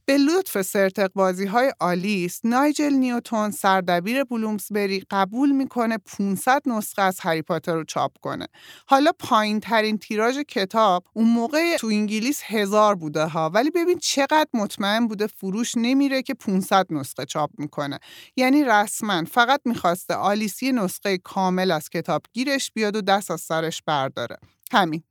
به 0.08 0.18
لطف 0.18 0.62
سرتق 0.62 1.10
بازی 1.14 1.46
های 1.46 1.72
آلیس 1.80 2.40
نایجل 2.44 2.92
نیوتون 2.92 3.50
سردبیر 3.50 4.24
بلومسبری 4.24 5.04
قبول 5.10 5.50
می‌کنه 5.50 5.98
500 5.98 6.62
نسخه 6.66 7.02
از 7.02 7.20
هری 7.20 7.42
پاتر 7.42 7.74
رو 7.74 7.84
چاپ 7.84 8.12
کنه. 8.22 8.46
حالا 8.86 9.10
پایین 9.18 9.60
ترین 9.60 9.98
تیراژ 9.98 10.38
کتاب 10.38 11.04
اون 11.12 11.28
موقع 11.28 11.76
تو 11.76 11.86
انگلیس 11.86 12.42
هزار 12.46 12.94
بوده 12.94 13.24
ها. 13.24 13.50
ولی 13.50 13.70
ببین 13.70 13.98
چقدر 13.98 14.48
مطمئن 14.54 15.06
بوده 15.08 15.26
فروش 15.26 15.72
نمیره 15.76 16.22
که 16.22 16.34
500 16.34 16.86
نسخه 16.90 17.24
چاپ 17.24 17.50
می‌کنه. 17.58 17.98
یعنی 18.36 18.64
رسما 18.64 19.24
فقط 19.24 19.60
می‌خواسته 19.64 20.14
آلیسی 20.14 20.72
نسخه 20.72 21.18
کامل 21.18 21.70
از 21.70 21.88
کتاب 21.88 22.22
گیرش 22.32 22.70
بیاد 22.74 22.96
و 22.96 23.00
دست 23.00 23.30
از 23.30 23.40
سرش 23.40 23.82
برداره. 23.86 24.36
همین. 24.72 25.02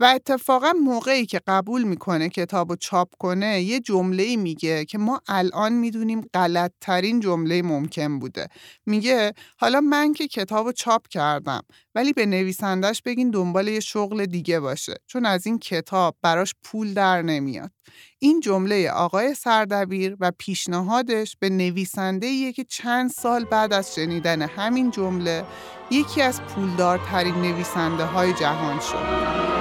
و 0.00 0.04
اتفاقا 0.04 0.72
موقعی 0.84 1.26
که 1.26 1.40
قبول 1.46 1.82
می‌کنه 1.82 2.28
کتاب 2.28 2.74
چاپ 2.76 3.08
کنه 3.18 3.62
یه 3.62 3.80
جمله 3.80 4.36
میگه 4.36 4.84
که 4.84 4.98
ما 4.98 5.20
الان 5.28 5.72
می‌دونیم 5.72 6.20
غلط 6.34 6.72
ترین 6.80 7.20
جمله 7.20 7.62
ممکن 7.62 8.18
بوده 8.18 8.48
میگه 8.86 9.32
حالا 9.58 9.80
من 9.80 10.12
که 10.12 10.28
کتاب 10.28 10.72
چاپ 10.72 11.08
کردم 11.08 11.62
ولی 11.94 12.12
به 12.12 12.26
نویسندش 12.26 13.02
بگین 13.02 13.30
دنبال 13.30 13.68
یه 13.68 13.80
شغل 13.80 14.26
دیگه 14.26 14.60
باشه 14.60 14.94
چون 15.06 15.26
از 15.26 15.46
این 15.46 15.58
کتاب 15.58 16.16
براش 16.22 16.54
پول 16.64 16.94
در 16.94 17.22
نمیاد 17.22 17.70
این 18.18 18.40
جمله 18.40 18.90
آقای 18.90 19.34
سردبیر 19.34 20.16
و 20.20 20.32
پیشنهادش 20.38 21.36
به 21.40 21.48
نویسنده 21.48 22.52
که 22.52 22.64
چند 22.64 23.10
سال 23.10 23.44
بعد 23.44 23.72
از 23.72 23.94
شنیدن 23.94 24.42
همین 24.42 24.90
جمله 24.90 25.44
یکی 25.90 26.22
از 26.22 26.40
پولدارترین 26.42 27.34
نویسنده 27.34 28.04
های 28.04 28.32
جهان 28.32 28.80
شد. 28.80 29.57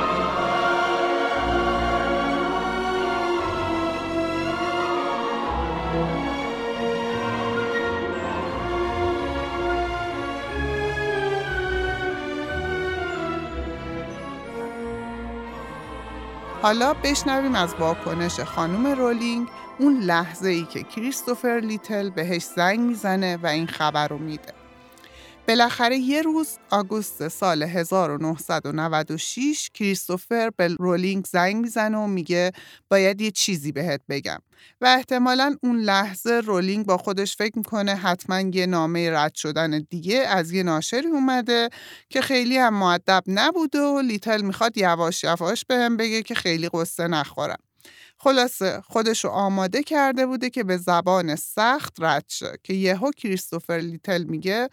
حالا 16.67 16.93
بشنویم 16.93 17.55
از 17.55 17.73
واکنش 17.79 18.39
خانم 18.39 18.87
رولینگ 18.87 19.47
اون 19.79 19.99
لحظه 19.99 20.49
ای 20.49 20.65
که 20.65 20.83
کریستوفر 20.83 21.61
لیتل 21.63 22.09
بهش 22.09 22.43
زنگ 22.43 22.79
می‌زنه 22.79 23.37
و 23.43 23.47
این 23.47 23.67
خبر 23.67 24.07
رو 24.07 24.17
میده. 24.17 24.56
بالاخره 25.47 25.97
یه 25.97 26.21
روز 26.21 26.57
آگوست 26.69 27.27
سال 27.27 27.63
1996 27.63 29.69
کریستوفر 29.73 30.49
به 30.57 30.67
رولینگ 30.67 31.25
زنگ 31.25 31.55
می‌زنه 31.55 31.97
و 31.97 32.07
میگه 32.07 32.51
باید 32.89 33.21
یه 33.21 33.31
چیزی 33.31 33.71
بهت 33.71 34.01
بگم 34.09 34.39
و 34.81 34.85
احتمالا 34.85 35.55
اون 35.63 35.79
لحظه 35.79 36.41
رولینگ 36.45 36.85
با 36.85 36.97
خودش 36.97 37.35
فکر 37.35 37.57
می‌کنه 37.57 37.95
حتما 37.95 38.39
یه 38.39 38.65
نامه 38.65 39.11
رد 39.11 39.35
شدن 39.35 39.79
دیگه 39.89 40.17
از 40.17 40.51
یه 40.51 40.63
ناشری 40.63 41.07
اومده 41.07 41.69
که 42.09 42.21
خیلی 42.21 42.57
هم 42.57 42.73
مؤدب 42.73 43.23
نبوده 43.27 43.81
و 43.81 43.99
لیتل 43.99 44.41
می‌خواد 44.41 44.77
یواش 44.77 45.23
یواش 45.23 45.65
بهم 45.65 45.97
بگه 45.97 46.23
که 46.23 46.35
خیلی 46.35 46.69
غصه 46.69 47.07
نخورم. 47.07 47.66
خلاصه 48.19 48.81
خودش 48.81 49.23
رو 49.23 49.29
آماده 49.29 49.83
کرده 49.83 50.25
بوده 50.25 50.49
که 50.49 50.63
به 50.63 50.77
زبان 50.77 51.35
سخت 51.35 51.93
رد 51.99 52.25
شه 52.27 52.53
که 52.63 52.73
یهو 52.73 53.11
کریستوفر 53.11 53.73
لیتل 53.73 54.23
میگه 54.23 54.69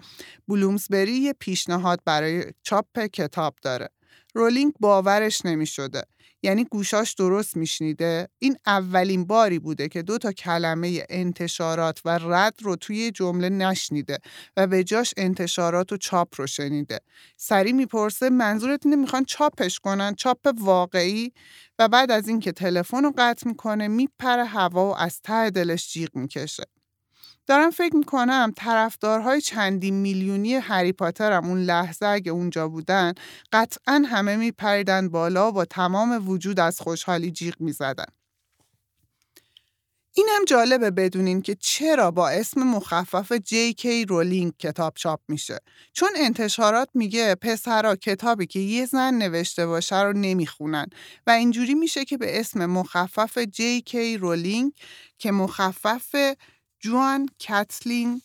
بلومسبری 0.49 1.13
یه 1.13 1.33
پیشنهاد 1.33 2.01
برای 2.05 2.45
چاپ 2.63 2.99
کتاب 3.13 3.55
داره 3.63 3.89
رولینگ 4.35 4.73
باورش 4.81 5.45
نمی 5.47 5.67
شده. 5.67 6.03
یعنی 6.45 6.65
گوشاش 6.65 7.15
درست 7.15 7.57
میشنیده؟ 7.57 8.29
این 8.39 8.57
اولین 8.67 9.25
باری 9.25 9.59
بوده 9.59 9.89
که 9.89 10.03
دو 10.03 10.19
تا 10.19 10.33
کلمه 10.33 11.05
انتشارات 11.09 12.01
و 12.05 12.19
رد 12.19 12.55
رو 12.63 12.77
توی 12.77 13.11
جمله 13.11 13.49
نشنیده 13.49 14.19
و 14.57 14.67
به 14.67 14.85
جاش 14.85 15.15
انتشارات 15.17 15.93
و 15.93 15.97
چاپ 15.97 16.29
رو 16.37 16.47
شنیده. 16.47 17.01
سری 17.37 17.73
می‌پرسه 17.73 18.31
منظورت 18.31 18.87
اینه 18.87 18.97
می‌خوان 18.97 19.25
چاپش 19.25 19.79
کنن؟ 19.79 20.15
چاپ 20.15 20.53
واقعی؟ 20.61 21.33
و 21.79 21.89
بعد 21.89 22.11
از 22.11 22.29
اینکه 22.29 22.53
تلفن 22.53 23.03
رو 23.05 23.13
قطع 23.19 23.49
می‌کنه 23.49 23.89
میپره 23.89 24.45
هوا 24.45 24.91
و 24.91 24.97
از 24.97 25.21
ته 25.23 25.51
دلش 25.51 25.93
جیغ 25.93 26.17
می‌کشه. 26.17 26.65
دارم 27.47 27.71
فکر 27.71 27.97
می‌کنم 27.97 28.53
طرفدارهای 28.57 29.41
چندین 29.41 29.95
میلیونی 29.95 30.55
هری 30.55 30.93
پاترم 30.93 31.47
اون 31.47 31.63
لحظه 31.63 32.07
اگه 32.07 32.33
اونجا 32.33 32.69
بودن 32.69 33.15
قطعا 33.53 34.03
همه 34.07 34.37
میپریدن 34.37 35.09
بالا 35.09 35.49
و 35.49 35.53
با 35.53 35.65
تمام 35.65 36.29
وجود 36.29 36.61
از 36.61 36.81
خوشحالی 36.81 37.31
جیغ 37.31 37.55
می‌زدن. 37.61 38.07
این 40.17 40.27
هم 40.37 40.45
جالبه 40.45 40.91
بدونین 40.91 41.43
که 41.43 41.55
چرا 41.61 42.11
با 42.11 42.29
اسم 42.29 42.63
مخفف 42.63 43.33
جی 43.33 43.75
کی 43.75 44.05
رولینگ 44.05 44.53
کتاب 44.59 44.93
چاپ 44.97 45.21
میشه 45.29 45.59
چون 45.93 46.09
انتشارات 46.17 46.89
میگه 46.95 47.35
پسرا 47.35 47.97
کتابی 47.97 48.47
که 48.47 48.59
یه 48.61 48.87
زن 48.87 49.15
نوشته 49.15 49.67
باشه 49.67 50.03
رو 50.03 50.13
نمی‌خونن 50.13 50.87
و 51.27 51.31
اینجوری 51.31 51.75
میشه 51.75 52.05
که 52.05 52.19
به 52.19 52.41
اسم 52.41 52.67
مخفف 52.67 53.39
جی 53.39 53.81
کی 53.81 54.17
رولینگ 54.17 54.73
که 55.19 55.33
مخفف 55.33 56.17
جوان 56.85 57.29
کتلین 57.39 58.23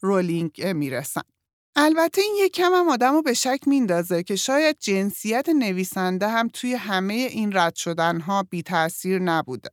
رولینگ 0.00 0.66
می‌رسن. 0.66 1.20
البته 1.76 2.22
این 2.22 2.34
یک 2.38 2.52
کم 2.52 2.72
هم 2.74 2.88
آدم 2.88 3.12
رو 3.12 3.22
به 3.22 3.34
شک 3.34 3.60
میندازه 3.66 4.22
که 4.22 4.36
شاید 4.36 4.76
جنسیت 4.80 5.48
نویسنده 5.48 6.28
هم 6.28 6.48
توی 6.48 6.74
همه 6.74 7.14
این 7.14 7.56
رد 7.56 7.74
شدن 7.74 8.20
ها 8.20 8.42
بی 8.42 8.62
تاثیر 8.62 9.18
نبوده. 9.18 9.70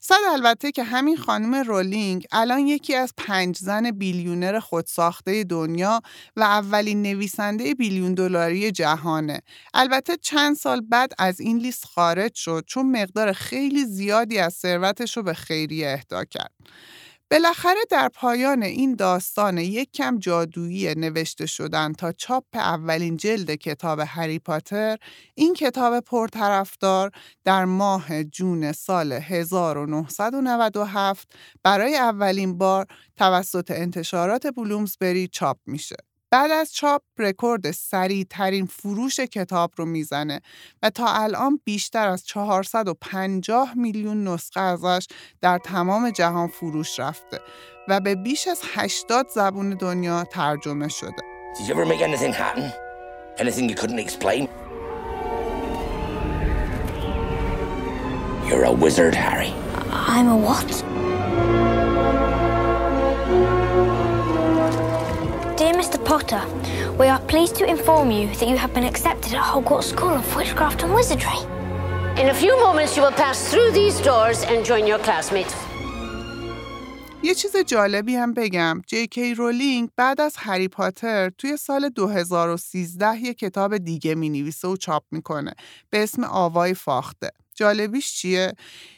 صد 0.00 0.14
البته 0.32 0.72
که 0.72 0.82
همین 0.82 1.16
خانم 1.16 1.54
رولینگ 1.54 2.26
الان 2.32 2.66
یکی 2.66 2.94
از 2.94 3.12
پنج 3.16 3.56
زن 3.58 3.90
بیلیونر 3.90 4.60
خودساخته 4.60 5.44
دنیا 5.44 6.00
و 6.36 6.42
اولین 6.42 7.02
نویسنده 7.02 7.74
بیلیون 7.74 8.14
دلاری 8.14 8.72
جهانه. 8.72 9.40
البته 9.74 10.16
چند 10.16 10.56
سال 10.56 10.80
بعد 10.80 11.12
از 11.18 11.40
این 11.40 11.58
لیست 11.58 11.84
خارج 11.84 12.34
شد 12.34 12.64
چون 12.66 13.02
مقدار 13.02 13.32
خیلی 13.32 13.84
زیادی 13.84 14.38
از 14.38 14.54
ثروتش 14.54 15.16
رو 15.16 15.22
به 15.22 15.34
خیریه 15.34 15.88
اهدا 15.88 16.24
کرد. 16.24 16.52
بالاخره 17.30 17.80
در 17.90 18.08
پایان 18.14 18.62
این 18.62 18.94
داستان 18.94 19.58
یک 19.58 19.92
کم 19.92 20.18
جادویی 20.18 20.94
نوشته 20.94 21.46
شدن 21.46 21.92
تا 21.92 22.12
چاپ 22.12 22.44
اولین 22.54 23.16
جلد 23.16 23.54
کتاب 23.54 24.00
هری 24.06 24.38
پاتر 24.38 24.96
این 25.34 25.54
کتاب 25.54 26.00
پرطرفدار 26.00 27.10
در 27.44 27.64
ماه 27.64 28.24
جون 28.24 28.72
سال 28.72 29.12
1997 29.12 31.28
برای 31.62 31.96
اولین 31.96 32.58
بار 32.58 32.86
توسط 33.16 33.70
انتشارات 33.70 34.46
بلومزبری 34.46 35.28
چاپ 35.28 35.56
میشه. 35.66 35.96
بعد 36.30 36.50
از 36.50 36.74
چاپ 36.74 37.02
رکورد 37.18 37.70
سریع 37.70 38.26
ترین 38.30 38.66
فروش 38.66 39.20
کتاب 39.20 39.72
رو 39.76 39.84
می‌زنه 39.84 40.40
و 40.82 40.90
تا 40.90 41.06
الان 41.08 41.60
بیشتر 41.64 42.08
از 42.08 42.24
450 42.24 43.74
میلیون 43.74 44.28
نسخه 44.28 44.60
ازش 44.60 45.06
در 45.40 45.58
تمام 45.58 46.10
جهان 46.10 46.48
فروش 46.48 47.00
رفته 47.00 47.40
و 47.88 48.00
به 48.00 48.14
بیش 48.14 48.48
از 48.48 48.60
80 48.74 49.28
زبون 49.28 49.70
دنیا 49.70 50.24
ترجمه 50.24 50.88
شده. 50.88 51.22
Did 51.56 51.68
you 51.68 51.74
ever 51.74 51.86
make 51.86 52.02
anything 52.02 52.32
happen? 52.32 52.72
Anything 53.38 53.68
you 53.68 53.74
couldn't 53.74 53.98
explain? 53.98 54.48
You're 58.48 58.64
a 58.64 58.72
wizard, 58.72 59.14
Harry. 59.14 59.52
I'm 59.90 60.28
a 60.28 60.36
what? 60.36 60.95
Potter, 66.16 66.44
we 67.00 67.06
are 67.08 67.22
pleased 67.32 67.56
to 67.60 67.64
inform 67.74 68.10
you 68.10 68.26
that 68.38 68.48
you 68.48 68.56
have 68.56 68.72
been 68.72 68.88
accepted 68.92 69.34
at 69.34 69.44
Hogwarts 69.52 69.88
School 69.94 70.14
of 70.22 70.26
Witchcraft 70.36 70.82
and 70.84 70.92
Wizardry. 70.98 71.40
In 72.20 72.26
a 72.34 72.36
few 72.42 72.54
moments 72.66 72.96
you 72.96 73.02
will 73.02 73.18
pass 73.24 73.38
through 73.50 73.70
these 73.80 73.96
doors 74.10 74.38
and 74.50 74.58
join 74.70 74.84
your 74.86 75.00
classmates. 75.06 75.54
یه 77.22 77.34
چیز 77.34 77.56
جالبی 77.56 78.14
هم 78.14 78.34
بگم 78.34 78.82
جی 78.86 79.06
کی 79.06 79.34
رولینگ 79.34 79.90
بعد 79.96 80.20
از 80.20 80.34
هری 80.38 80.68
پاتر 80.68 81.30
توی 81.30 81.56
سال 81.56 81.88
2013 81.88 83.20
یه 83.20 83.34
کتاب 83.34 83.76
دیگه 83.76 84.14
می 84.14 84.28
نویسه 84.28 84.68
و 84.68 84.76
چاپ 84.76 85.02
می‌کنه 85.10 85.54
به 85.90 86.02
اسم 86.02 86.24
آوای 86.24 86.74
فاخته 86.74 87.30
جالبیش 87.54 88.12
چیه؟ 88.12 88.52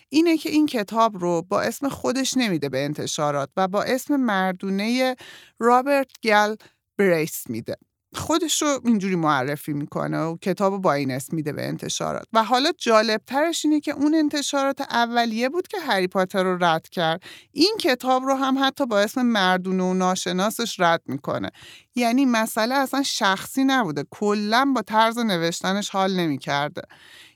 اینه 0.08 0.36
که 0.36 0.50
این 0.50 0.66
کتاب 0.66 1.18
رو 1.18 1.42
با 1.42 1.60
اسم 1.60 1.88
خودش 1.88 2.36
نمیده 2.36 2.68
به 2.68 2.84
انتشارات 2.84 3.48
و 3.56 3.68
با 3.68 3.82
اسم 3.82 4.16
مردونه 4.16 5.16
رابرت 5.58 6.10
گل 6.22 6.54
بریس 6.98 7.50
میده. 7.50 7.76
خودش 8.14 8.62
رو 8.62 8.80
اینجوری 8.84 9.16
معرفی 9.16 9.72
می‌کنه 9.72 10.18
و 10.18 10.36
کتاب 10.36 10.82
با 10.82 10.92
این 10.92 11.10
اسم 11.10 11.36
میده 11.36 11.52
به 11.52 11.66
انتشارات. 11.66 12.26
و 12.32 12.44
حالا 12.44 12.72
جالب 12.78 13.20
ترش 13.26 13.64
اینه 13.64 13.80
که 13.80 13.92
اون 13.92 14.14
انتشارات 14.14 14.80
اولیه 14.80 15.48
بود 15.48 15.68
که 15.68 15.78
هری 15.78 16.06
پاتر 16.06 16.42
رو 16.42 16.64
رد 16.64 16.88
کرد. 16.88 17.22
این 17.52 17.76
کتاب 17.80 18.22
رو 18.22 18.34
هم 18.34 18.58
حتی 18.66 18.86
با 18.86 19.00
اسم 19.00 19.22
مردونه 19.22 19.82
و 19.84 19.94
ناشناسش 19.94 20.80
رد 20.80 21.02
می‌کنه. 21.06 21.50
یعنی 21.94 22.24
مسئله 22.24 22.74
اصلا 22.74 23.02
شخصی 23.02 23.64
نبوده. 23.64 24.04
کلا 24.10 24.72
با 24.74 24.82
طرز 24.82 25.18
نوشتنش 25.18 25.90
حال 25.90 26.16
نمی‌کرده. 26.16 26.82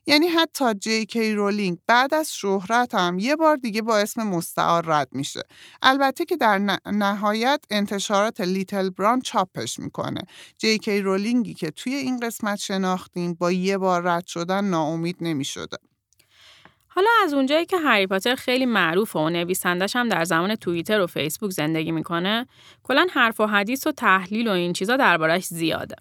یعنی 0.06 0.26
حتی 0.26 0.74
جی 0.74 1.06
کی 1.06 1.34
رولینگ 1.34 1.78
بعد 1.86 2.14
از 2.14 2.34
شهرت 2.34 2.94
هم 2.94 3.18
یه 3.18 3.36
بار 3.36 3.56
دیگه 3.56 3.82
با 3.82 3.98
اسم 3.98 4.22
مستعار 4.22 4.84
رد 4.86 5.08
میشه. 5.12 5.42
البته 5.82 6.24
که 6.24 6.36
در 6.36 6.78
نهایت 6.86 7.64
انتشارات 7.70 8.40
لیتل 8.40 8.90
بران 8.90 9.20
چاپش 9.20 9.78
می‌کنه. 9.78 10.20
جی 10.58 10.78
کی 10.78 11.00
رولینگی 11.00 11.54
که 11.54 11.70
توی 11.70 11.94
این 11.94 12.20
قسمت 12.20 12.58
شناختیم 12.58 13.34
با 13.34 13.52
یه 13.52 13.78
بار 13.78 14.02
رد 14.02 14.26
شدن 14.26 14.64
ناامید 14.64 15.16
نمی‌شده. 15.20 15.76
حالا 16.88 17.08
از 17.24 17.34
اونجایی 17.34 17.66
که 17.66 17.78
هری 17.78 18.06
پاتر 18.06 18.34
خیلی 18.34 18.66
معروفه 18.66 19.18
و 19.18 19.28
نویسندش 19.28 19.96
هم 19.96 20.08
در 20.08 20.24
زمان 20.24 20.54
توییتر 20.54 21.00
و 21.00 21.06
فیسبوک 21.06 21.50
زندگی 21.50 21.92
می‌کنه 21.92 22.46
کلا 22.82 23.06
حرف 23.12 23.40
و 23.40 23.46
حدیث 23.46 23.86
و 23.86 23.92
تحلیل 23.92 24.48
و 24.48 24.50
این 24.50 24.72
چیزا 24.72 24.96
دربارش 24.96 25.44
زیاده. 25.44 25.96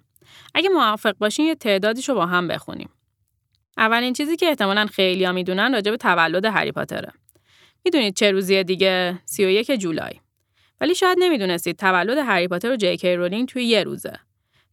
اگه 0.56 0.70
موافق 0.70 1.16
باشین 1.20 1.46
یه 1.46 1.56
تعدادیشو 1.56 2.14
با 2.14 2.26
هم 2.26 2.48
بخونیم. 2.48 2.90
اولین 3.78 4.14
چیزی 4.14 4.36
که 4.36 4.48
احتمالا 4.48 4.86
خیلیا 4.86 5.32
می‌دونن 5.32 5.74
راجع 5.74 5.92
به 5.92 5.98
تولد 5.98 6.46
هری 6.46 6.72
پاتره. 6.72 7.12
می‌دونید 7.86 8.16
چه 8.16 8.32
روزیه 8.32 8.64
دیگه 8.64 9.20
31 9.26 9.72
جولای. 9.72 10.14
ولی 10.82 10.96
شاید 10.96 11.18
نمی‌دونستید 11.22 11.78
تولد 11.78 12.18
هری 12.18 12.48
پاتر 12.48 12.72
و 12.72 12.76
جی 12.76 13.16
رولینگ 13.16 13.48
توی 13.48 13.64
یه 13.64 13.84
روزه. 13.84 14.20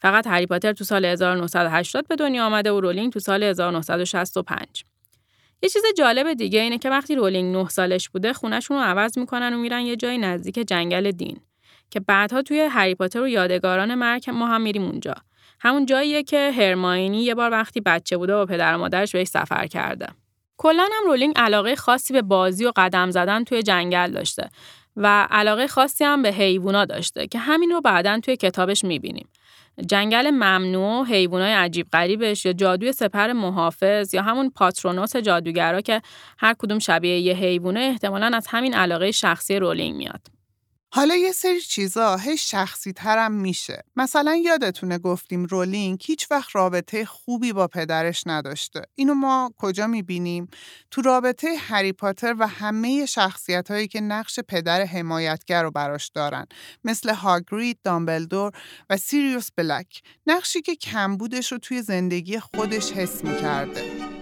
فقط 0.01 0.27
هری 0.27 0.47
پاتر 0.47 0.73
تو 0.73 0.85
سال 0.85 1.05
1980 1.05 2.09
به 2.09 2.17
دنیا 2.17 2.47
آمده 2.47 2.73
و 2.73 2.81
رولینگ 2.81 3.13
تو 3.13 3.21
سال 3.21 3.43
1965. 3.43 4.85
یه 5.63 5.69
چیز 5.69 5.83
جالب 5.99 6.35
دیگه 6.35 6.61
اینه 6.61 6.79
که 6.79 6.91
وقتی 6.91 7.15
رولینگ 7.15 7.57
9 7.57 7.69
سالش 7.69 8.09
بوده 8.09 8.33
خونهشون 8.33 8.77
رو 8.77 8.83
عوض 8.83 9.19
می‌کنن 9.19 9.55
و 9.55 9.59
میرن 9.59 9.81
یه 9.81 9.97
جای 9.97 10.19
نزدیک 10.19 10.55
جنگل 10.55 11.11
دین 11.11 11.41
که 11.91 12.01
بعدها 12.01 12.43
توی 12.43 12.61
هری 12.61 12.95
پاتر 12.95 13.21
و 13.21 13.29
یادگاران 13.29 13.95
مرگ 13.95 14.31
ما 14.31 14.47
هم 14.47 14.61
میریم 14.61 14.83
اونجا. 14.83 15.15
همون 15.61 15.87
جاییه 15.87 16.23
که 16.23 16.53
هرماینی 16.57 17.23
یه 17.23 17.35
بار 17.35 17.51
وقتی 17.51 17.81
بچه 17.81 18.16
بوده 18.16 18.35
و 18.35 18.47
پدر 18.47 18.75
و 18.75 18.79
مادرش 18.79 19.12
بهش 19.12 19.27
سفر 19.27 19.66
کرده. 19.66 20.07
کلا 20.57 20.83
هم 20.83 21.07
رولینگ 21.07 21.35
علاقه 21.37 21.77
خاصی 21.77 22.12
به 22.12 22.23
بازی 22.23 22.64
و 22.64 22.73
قدم 22.77 23.11
زدن 23.11 23.44
توی 23.44 23.62
جنگل 23.62 24.11
داشته 24.11 24.49
و 24.97 25.27
علاقه 25.31 25.66
خاصی 25.66 26.05
هم 26.05 26.23
به 26.23 26.33
حیوونا 26.33 26.85
داشته 26.85 27.27
که 27.27 27.38
همین 27.38 27.71
رو 27.71 27.81
بعدا 27.81 28.21
توی 28.21 28.37
کتابش 28.37 28.85
می‌بینیم. 28.85 29.29
جنگل 29.87 30.31
ممنوع، 30.31 31.07
حیوانای 31.07 31.53
عجیب 31.53 31.87
غریبش 31.92 32.47
یا 32.47 32.53
جادوی 32.53 32.92
سپر 32.92 33.33
محافظ 33.33 34.14
یا 34.14 34.23
همون 34.23 34.51
پاترونوس 34.51 35.16
جادوگرا 35.16 35.81
که 35.81 36.03
هر 36.38 36.55
کدوم 36.59 36.79
شبیه 36.79 37.18
یه 37.18 37.35
حیوانه 37.35 37.81
احتمالا 37.81 38.31
از 38.35 38.47
همین 38.51 38.75
علاقه 38.75 39.11
شخصی 39.11 39.59
رولینگ 39.59 39.97
میاد. 39.97 40.38
حالا 40.90 41.16
یه 41.16 41.33
سری 41.33 41.61
چیزا 41.61 42.16
هی 42.16 42.37
شخصی 42.37 42.92
ترم 42.92 43.33
میشه. 43.33 43.85
مثلا 43.96 44.35
یادتونه 44.35 44.98
گفتیم 44.98 45.44
رولینگ 45.44 46.03
هیچ 46.05 46.31
وقت 46.31 46.57
رابطه 46.57 47.05
خوبی 47.05 47.53
با 47.53 47.68
پدرش 47.68 48.22
نداشته. 48.27 48.83
اینو 48.94 49.14
ما 49.14 49.53
کجا 49.57 49.87
می‌بینیم؟ 49.87 50.48
تو 50.90 51.03
رابطه 51.03 51.48
هری 51.59 51.92
پاتر 51.92 52.35
و 52.38 52.46
همه 52.46 53.07
شخصیت 53.07 53.70
هایی 53.70 53.88
که 53.88 54.01
نقش 54.01 54.40
پدر 54.40 54.85
حمایتگر 54.85 55.62
رو 55.62 55.70
براش 55.70 56.09
دارن. 56.09 56.46
مثل 56.85 57.14
هاگرید، 57.14 57.79
دامبلدور 57.85 58.53
و 58.90 58.96
سیریوس 58.96 59.48
بلک. 59.57 60.03
نقشی 60.27 60.62
که 60.62 60.77
کمبودش 60.77 61.53
رو 61.53 61.59
توی 61.59 61.83
زندگی 61.83 62.38
خودش 62.38 62.92
حس 62.92 63.24
می‌کرده. 63.24 64.17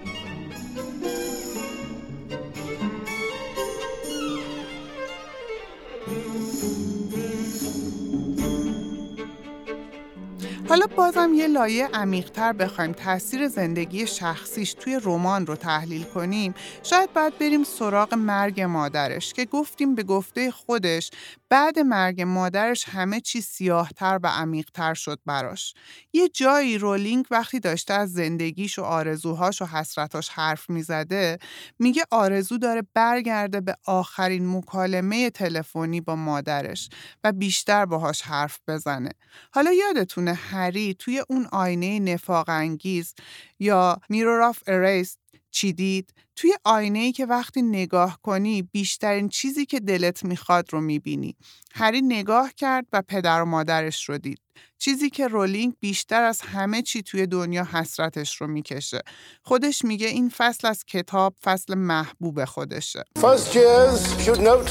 حالا 10.76 10.86
بازم 10.96 11.34
یه 11.34 11.46
لایه 11.46 11.86
عمیقتر 11.86 12.52
بخوایم 12.52 12.92
تاثیر 12.92 13.48
زندگی 13.48 14.06
شخصیش 14.06 14.74
توی 14.74 15.00
رمان 15.04 15.46
رو 15.46 15.56
تحلیل 15.56 16.04
کنیم 16.04 16.54
شاید 16.82 17.12
باید 17.12 17.38
بریم 17.38 17.64
سراغ 17.64 18.14
مرگ 18.14 18.60
مادرش 18.60 19.32
که 19.32 19.44
گفتیم 19.44 19.94
به 19.94 20.02
گفته 20.02 20.50
خودش 20.50 21.10
بعد 21.50 21.78
مرگ 21.78 22.22
مادرش 22.22 22.84
همه 22.88 23.20
چی 23.20 23.40
سیاهتر 23.40 24.18
و 24.22 24.26
عمیقتر 24.26 24.94
شد 24.94 25.18
براش. 25.26 25.74
یه 26.12 26.28
جایی 26.28 26.78
رولینگ 26.78 27.26
وقتی 27.30 27.60
داشته 27.60 27.94
از 27.94 28.12
زندگیش 28.12 28.78
و 28.78 28.82
آرزوهاش 28.82 29.62
و 29.62 29.64
حسرتاش 29.64 30.28
حرف 30.28 30.70
می‌زده 30.70 31.38
میگه 31.78 32.02
آرزو 32.10 32.58
داره 32.58 32.82
برگرده 32.94 33.60
به 33.60 33.76
آخرین 33.84 34.56
مکالمه 34.56 35.30
تلفنی 35.30 36.00
با 36.00 36.16
مادرش 36.16 36.88
و 37.24 37.32
بیشتر 37.32 37.84
باهاش 37.86 38.22
حرف 38.22 38.58
بزنه. 38.68 39.10
حالا 39.52 39.72
یادتونه 39.72 40.32
هری 40.34 40.94
توی 40.94 41.22
اون 41.28 41.46
آینه 41.52 41.98
نفاق 42.00 42.48
انگیز 42.48 43.14
یا 43.58 43.98
Mirror 44.08 44.42
of 44.42 44.58
Erised 44.66 45.18
چی 45.56 45.72
دید؟ 45.72 46.14
توی 46.36 46.54
آینه 46.64 46.98
ای 46.98 47.12
که 47.12 47.26
وقتی 47.26 47.62
نگاه 47.62 48.18
کنی 48.22 48.62
بیشترین 48.62 49.28
چیزی 49.28 49.66
که 49.66 49.80
دلت 49.80 50.24
می‌خواد 50.24 50.72
رو 50.72 50.80
می‌بینی. 50.80 51.36
هری 51.74 52.02
نگاه 52.02 52.52
کرد 52.56 52.86
و 52.92 53.02
پدر 53.08 53.42
و 53.42 53.44
مادرش 53.44 54.08
رو 54.08 54.18
دید. 54.18 54.38
چیزی 54.78 55.10
که 55.10 55.28
رولینگ 55.28 55.74
بیشتر 55.80 56.22
از 56.22 56.40
همه 56.40 56.82
چی 56.82 57.02
توی 57.02 57.26
دنیا 57.26 57.64
حسرتش 57.64 58.36
رو 58.40 58.46
می‌کشه. 58.46 59.00
خودش 59.42 59.84
میگه 59.84 60.06
این 60.06 60.28
فصل 60.28 60.66
از 60.68 60.84
کتاب 60.84 61.34
فصل 61.44 61.74
محبوب 61.74 62.44
خودشه. 62.44 63.04
First 63.18 63.54
years 63.54 64.24
should 64.24 64.40
note 64.40 64.70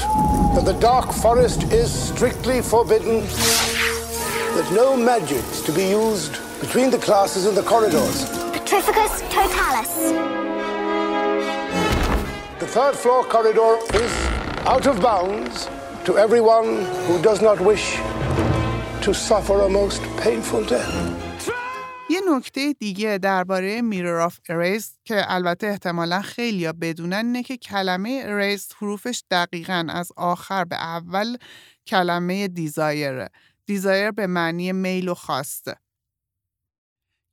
that 0.54 0.64
the 0.70 0.78
dark 0.90 1.08
forest 1.24 1.60
is 1.82 1.90
strictly 2.12 2.62
forbidden. 2.72 3.16
That 4.56 4.68
no 4.82 4.88
magics 5.10 5.56
to 5.66 5.72
be 5.80 5.86
used 6.04 6.34
between 6.64 6.88
the 6.94 7.02
classes 7.08 7.42
in 7.48 7.54
the 7.60 7.66
corridors. 7.72 8.16
Petrificus 8.56 9.14
totalis. 9.36 10.55
The 12.66 12.72
third 12.72 12.96
floor 13.04 13.22
corridor 13.34 13.72
is 14.04 14.12
out 14.72 14.86
of 14.90 15.00
bounds 15.00 15.68
to 16.06 16.18
everyone 16.24 16.68
who 17.06 17.16
does 17.22 17.40
not 17.40 17.58
wish 17.60 17.86
to 19.04 19.10
suffer 19.14 19.56
a 19.68 19.68
most 19.68 20.02
painful 20.24 20.64
death. 20.64 20.94
یه 22.10 22.20
نکته 22.30 22.72
دیگه 22.72 23.18
درباره 23.18 23.82
میرور 23.82 24.20
آف 24.20 24.38
اریز 24.48 24.98
که 25.04 25.24
البته 25.28 25.66
احتمالا 25.66 26.20
خیلی 26.20 26.58
یا 26.58 26.72
بدونن 26.72 27.26
اینه 27.26 27.42
که 27.42 27.56
کلمه 27.56 28.22
اریز 28.24 28.68
حروفش 28.78 29.22
دقیقا 29.30 29.86
از 29.88 30.12
آخر 30.16 30.64
به 30.64 30.76
اول 30.76 31.36
کلمه 31.86 32.48
دیزایره. 32.48 33.28
دیزایر 33.66 34.10
به 34.10 34.26
معنی 34.26 34.72
میل 34.72 35.08
و 35.08 35.14
خواسته. 35.14 35.76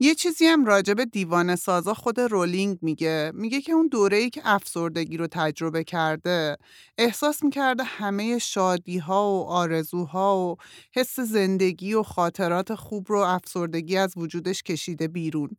یه 0.04 0.16
چیزی 0.16 0.46
هم 0.46 0.66
راجع 0.66 0.94
به 0.94 1.06
دیوانه 1.06 1.56
سازا 1.56 1.94
خود 1.94 2.20
رولینگ 2.20 2.78
میگه. 2.82 3.32
میگه 3.36 3.62
که 3.62 3.72
اون 3.74 3.88
دوره 3.88 4.18
ای 4.18 4.30
که 4.30 4.42
افسردگی 4.46 5.18
رو 5.18 5.28
تجربه 5.32 5.84
کرده 5.84 6.58
احساس 6.98 7.44
می‌کرده 7.44 7.84
همه 7.84 8.38
شادی 8.40 8.98
ها 8.98 9.32
و 9.32 9.46
آرزوها 9.48 10.38
و 10.38 10.56
حس 10.94 11.20
زندگی 11.20 11.94
و 11.94 12.04
خاطرات 12.04 12.76
خوب 12.76 13.06
رو 13.10 13.20
افسردگی 13.20 13.98
از 13.98 14.14
وجودش 14.18 14.64
کشیده 14.64 15.08
بیرون. 15.08 15.50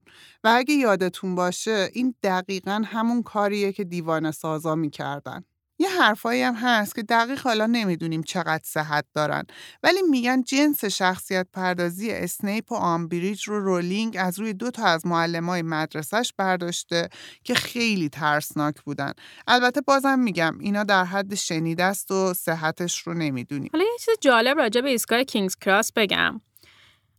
و 0.45 0.53
اگه 0.57 0.75
یادتون 0.75 1.35
باشه 1.35 1.91
این 1.93 2.15
دقیقا 2.23 2.83
همون 2.87 3.23
کاریه 3.23 3.73
که 3.73 3.85
دیوانه 3.85 4.31
سازا 4.31 4.75
می‌کردن. 4.75 5.45
یه 5.79 5.89
حرفایی 5.89 6.43
هم 6.43 6.55
هست 6.55 6.95
که 6.95 7.03
دقیق 7.03 7.41
حالا 7.41 7.67
نمی‌دونیم 7.67 8.23
چقدر 8.23 8.63
صحت 8.65 9.05
دارن 9.15 9.45
ولی 9.83 10.03
میگن 10.03 10.43
جنس 10.43 10.85
شخصیت 10.85 11.47
پردازی 11.53 12.11
اسنیپ 12.11 12.73
و 12.73 12.75
آمبریج 12.75 13.49
رو 13.49 13.61
رولینگ 13.61 14.17
از 14.21 14.39
روی 14.39 14.53
دو 14.53 14.71
تا 14.71 14.85
از 14.85 15.07
معلمای 15.07 15.63
مدرسهش 15.63 16.33
برداشته 16.37 17.09
که 17.45 17.55
خیلی 17.55 18.09
ترسناک 18.09 18.83
بودن. 18.83 19.13
البته 19.47 19.81
بازم 19.81 20.19
میگم 20.19 20.59
اینا 20.61 20.85
در 20.85 21.05
حد 21.05 21.35
شنیده 21.35 21.85
است 21.85 22.11
و 22.11 22.35
صحتش 22.35 22.99
رو 22.99 23.15
نمی‌دونیم. 23.15 23.71
حالا 23.73 23.85
یه 23.85 23.99
چیز 24.05 24.15
جالب 24.21 24.59
راجع 24.59 24.81
به 24.81 24.91
ایستگاه 24.91 25.25
کینگز 25.25 25.57
کراس 25.57 25.93
بگم. 25.93 26.41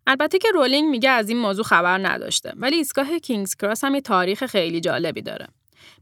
البته 0.08 0.38
که 0.38 0.48
رولینگ 0.54 0.90
میگه 0.90 1.10
از 1.10 1.30
این 1.30 1.38
موضوع 1.38 1.66
خبر 1.66 2.08
نداشته 2.08 2.54
ولی 2.56 2.76
ایستگاه 2.76 3.20
کینگز 3.20 3.56
کراس 3.56 3.84
هم 3.84 3.96
یه 3.96 4.02
تاریخ 4.02 4.46
خیلی 4.46 4.82
جالبی 4.82 5.22
داره. 5.22 5.48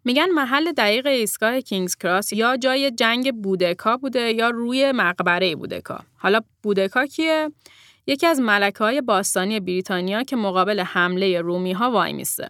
میگن 0.06 0.30
محل 0.30 0.72
دقیق 0.72 1.08
ایستگاه 1.08 1.62
کینگز 1.62 1.96
کراس 1.96 2.34
یا 2.34 2.58
جای 2.58 2.92
جنگ 2.92 3.42
بودکا 3.42 3.98
بوده 3.98 4.32
یا 4.32 4.50
روی 4.50 4.92
مقبره 4.92 5.56
بودکا. 5.56 6.00
حالا 6.18 6.40
بودکا 6.64 7.06
کیه؟ 7.06 7.52
یکی 8.08 8.28
از 8.28 8.40
ملکه 8.40 8.80
های 8.80 9.02
باستانی 9.02 9.60
بریتانیا 9.60 10.24
که 10.24 10.36
مقابل 10.36 10.80
حمله 10.80 11.42
رومی 11.42 11.72
ها 11.72 11.92
وای 11.92 12.14
میسته. 12.14 12.50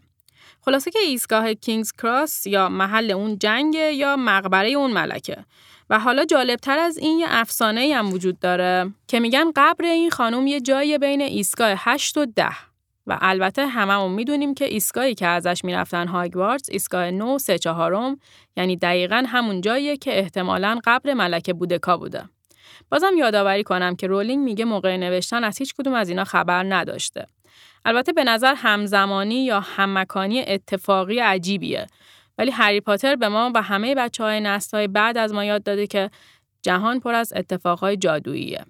خلاصه 0.62 0.92
که 0.92 1.00
ایستگاه 1.00 1.54
کینگز 1.54 1.92
کراس 1.92 2.48
یا 2.48 2.70
محل 2.70 3.12
اون 3.12 3.38
جنگ 3.40 3.76
یا 3.76 4.16
مقبره 4.16 4.70
اون 4.70 4.92
ملکه. 4.92 5.46
و 5.90 6.00
حالا 6.00 6.26
جالبتر 6.26 6.80
از 6.80 6.98
این 6.98 7.20
یه 7.20 7.26
افسانه 7.30 7.94
هم 7.96 8.14
وجود 8.14 8.40
داره 8.40 8.94
که 9.08 9.20
میگن 9.20 9.52
قبر 9.56 9.86
این 9.86 10.10
خانم 10.10 10.48
یه 10.48 10.62
جای 10.62 10.98
بین 10.98 11.22
ایستگاه 11.22 11.74
8 11.78 12.18
و 12.18 12.26
10 12.26 12.73
و 13.08 13.18
البته 13.22 13.68
هممون 13.68 14.12
می‌دونیم 14.12 14.54
که 14.54 14.66
ایستگاهی 14.66 15.16
که 15.16 15.28
ازش 15.28 15.64
می‌رفتن 15.64 16.08
هاگوارتس 16.08 16.70
ایستگاه 16.70 17.12
9 17.12 17.38
سه 17.38 17.58
چهارم 17.58 18.20
یعنی 18.58 18.76
دقیقا 18.78 19.24
همون 19.28 19.62
جاییه 19.62 19.98
که 19.98 20.20
احتمالاً 20.20 20.80
قبر 20.84 21.14
ملکه 21.14 21.54
بودکا 21.54 21.98
بوده. 21.98 22.24
بازم 22.90 23.18
یادآوری 23.18 23.64
کنم 23.64 23.96
که 23.96 24.08
رولینگ 24.08 24.44
میگه 24.44 24.66
موقع 24.66 24.98
نوشتن 24.98 25.44
از 25.44 25.58
هیچ 25.58 25.74
کدوم 25.74 25.94
از 25.94 26.10
اینا 26.10 26.24
خبر 26.24 26.64
نداشته. 26.64 27.26
البته 27.86 28.14
به 28.14 28.24
نظر 28.24 28.54
همزمانی 28.58 29.46
یا 29.46 29.60
هممکانی 29.60 30.44
اتفاقی 30.48 31.20
عجیبیه. 31.20 31.88
ولی 32.38 32.52
هری 32.52 32.82
پاتر 32.82 33.16
به 33.16 33.28
ما 33.28 33.52
و 33.56 33.62
همه 33.62 33.96
بچه 33.96 34.24
های 34.24 34.40
نسل 34.40 34.78
های 34.78 34.88
بعد 34.88 35.18
از 35.18 35.34
ما 35.34 35.46
یاد 35.46 35.64
داده 35.64 35.88
که 35.88 36.10
جهان 36.62 37.00
پر 37.00 37.14
از 37.14 37.34
اتفاقهای 37.36 37.98
جادوییه. 37.98 38.66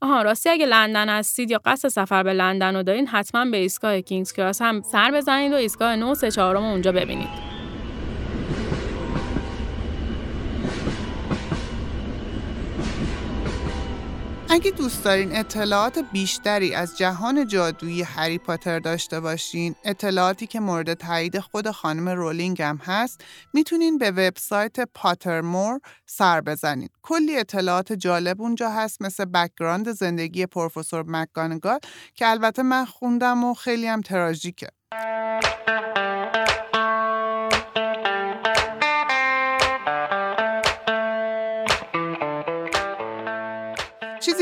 آها 0.00 0.22
راستی 0.22 0.48
اگه 0.48 0.66
لندن 0.66 1.08
هستید 1.08 1.50
یا 1.50 1.60
قصد 1.64 1.88
سفر 1.88 2.22
به 2.22 2.32
لندن 2.32 2.76
رو 2.76 2.82
دارین 2.82 3.06
حتما 3.06 3.44
به 3.44 3.56
ایستگاه 3.56 4.00
کینگز 4.00 4.32
کراس 4.32 4.62
هم 4.62 4.82
سر 4.82 5.10
بزنید 5.10 5.52
و 5.52 5.56
ایستگاه 5.56 5.96
9 5.96 6.14
سه 6.14 6.30
چهارم 6.30 6.64
اونجا 6.64 6.92
ببینید. 6.92 7.55
اگه 14.50 14.70
دوست 14.70 15.04
دارین 15.04 15.36
اطلاعات 15.36 15.98
بیشتری 16.12 16.74
از 16.74 16.98
جهان 16.98 17.46
جادویی 17.46 18.02
هری 18.02 18.38
پاتر 18.38 18.78
داشته 18.78 19.20
باشین، 19.20 19.74
اطلاعاتی 19.84 20.46
که 20.46 20.60
مورد 20.60 20.94
تایید 20.94 21.38
خود 21.38 21.70
خانم 21.70 22.08
رولینگ 22.08 22.62
هم 22.62 22.76
هست، 22.76 23.24
می‌تونین 23.52 23.98
به 23.98 24.10
وبسایت 24.10 24.80
پاترمور 24.94 25.80
سر 26.06 26.40
بزنین. 26.40 26.88
کلی 27.02 27.36
اطلاعات 27.36 27.92
جالب 27.92 28.42
اونجا 28.42 28.70
هست 28.70 29.02
مثل 29.02 29.24
background 29.24 29.92
زندگی 29.92 30.46
پروفسور 30.46 31.04
مک‌گونگال 31.06 31.78
که 32.14 32.28
البته 32.28 32.62
من 32.62 32.84
خوندم 32.84 33.44
و 33.44 33.54
خیلی 33.54 33.86
هم 33.86 34.00
تراژیکه. 34.00 34.68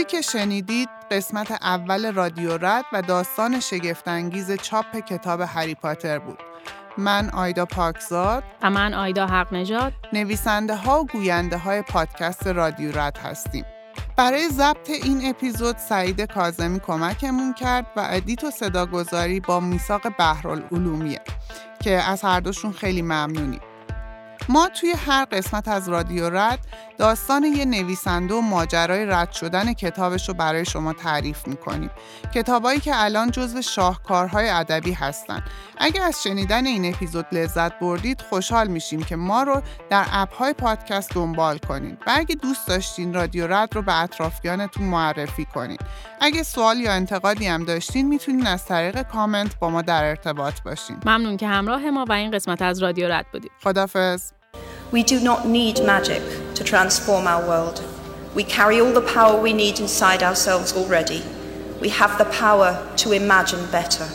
چیزی 0.04 0.16
که 0.16 0.22
شنیدید 0.22 0.88
قسمت 1.10 1.50
اول 1.50 2.12
رادیو 2.12 2.58
رد 2.58 2.84
و 2.92 3.02
داستان 3.02 3.60
شگفتانگیز 3.60 4.52
چاپ 4.52 4.96
کتاب 4.96 5.40
هری 5.40 5.74
پاتر 5.74 6.18
بود. 6.18 6.38
من 6.98 7.30
آیدا 7.30 7.66
پاکزاد 7.66 8.44
و 8.62 8.70
من 8.70 8.94
آیدا 8.94 9.26
حق 9.26 9.54
نجات 9.54 9.92
نویسنده 10.12 10.76
ها 10.76 11.00
و 11.00 11.06
گوینده 11.06 11.58
های 11.58 11.82
پادکست 11.82 12.46
رادیو 12.46 12.98
رد 12.98 13.18
هستیم. 13.18 13.64
برای 14.16 14.48
ضبط 14.48 14.90
این 14.90 15.28
اپیزود 15.28 15.76
سعید 15.76 16.20
کازمی 16.20 16.80
کمکمون 16.80 17.54
کرد 17.54 17.86
و 17.96 18.06
ادیت 18.10 18.44
و 18.44 18.50
صداگذاری 18.50 19.40
با 19.40 19.60
میثاق 19.60 20.16
بهرالعلومیه 20.16 21.20
که 21.80 21.90
از 21.90 22.22
هر 22.22 22.40
دوشون 22.40 22.72
خیلی 22.72 23.02
ممنونیم. 23.02 23.60
ما 24.48 24.68
توی 24.68 24.90
هر 24.90 25.24
قسمت 25.24 25.68
از 25.68 25.88
رادیو 25.88 26.30
رد 26.30 26.58
داستان 26.98 27.44
یه 27.44 27.64
نویسنده 27.64 28.34
و 28.34 28.40
ماجرای 28.40 29.06
رد 29.06 29.32
شدن 29.32 29.72
کتابش 29.72 30.28
رو 30.28 30.34
برای 30.34 30.64
شما 30.64 30.92
تعریف 30.92 31.46
می‌کنیم. 31.46 31.90
کتابایی 32.34 32.80
که 32.80 32.92
الان 32.94 33.30
جزو 33.30 33.62
شاهکارهای 33.62 34.48
ادبی 34.48 34.92
هستن. 34.92 35.42
اگه 35.78 36.02
از 36.02 36.22
شنیدن 36.22 36.66
این 36.66 36.94
اپیزود 36.94 37.26
لذت 37.32 37.78
بردید 37.78 38.20
خوشحال 38.20 38.68
میشیم 38.68 39.02
که 39.02 39.16
ما 39.16 39.42
رو 39.42 39.62
در 39.90 40.06
اپهای 40.12 40.52
پادکست 40.52 41.14
دنبال 41.14 41.58
کنید 41.58 41.98
و 42.06 42.12
اگه 42.14 42.34
دوست 42.34 42.68
داشتین 42.68 43.14
رادیو 43.14 43.46
رد 43.46 43.74
رو 43.74 43.82
به 43.82 44.02
اطرافیانتون 44.02 44.86
معرفی 44.86 45.44
کنید. 45.44 45.80
اگه 46.20 46.42
سوال 46.42 46.80
یا 46.80 46.92
انتقادی 46.92 47.46
هم 47.46 47.64
داشتین 47.64 48.08
می‌تونین 48.08 48.46
از 48.46 48.66
طریق 48.66 49.02
کامنت 49.02 49.58
با 49.58 49.70
ما 49.70 49.82
در 49.82 50.04
ارتباط 50.04 50.62
باشین. 50.62 50.96
ممنون 51.06 51.36
که 51.36 51.48
همراه 51.48 51.90
ما 51.90 52.04
و 52.08 52.12
این 52.12 52.30
قسمت 52.30 52.62
از 52.62 52.82
رادیو 52.82 53.08
رد 53.12 53.26
بودید. 53.32 53.50
خدافظ. 53.64 54.33
We 54.90 55.02
do 55.02 55.20
not 55.20 55.46
need 55.46 55.82
magic 55.84 56.22
to 56.54 56.64
transform 56.64 57.26
our 57.26 57.46
world. 57.46 57.82
We 58.34 58.44
carry 58.44 58.80
all 58.80 58.92
the 58.92 59.00
power 59.00 59.40
we 59.40 59.52
need 59.52 59.80
inside 59.80 60.22
ourselves 60.22 60.72
already. 60.72 61.22
We 61.80 61.88
have 61.90 62.18
the 62.18 62.24
power 62.26 62.88
to 62.96 63.12
imagine 63.12 63.70
better. 63.70 64.08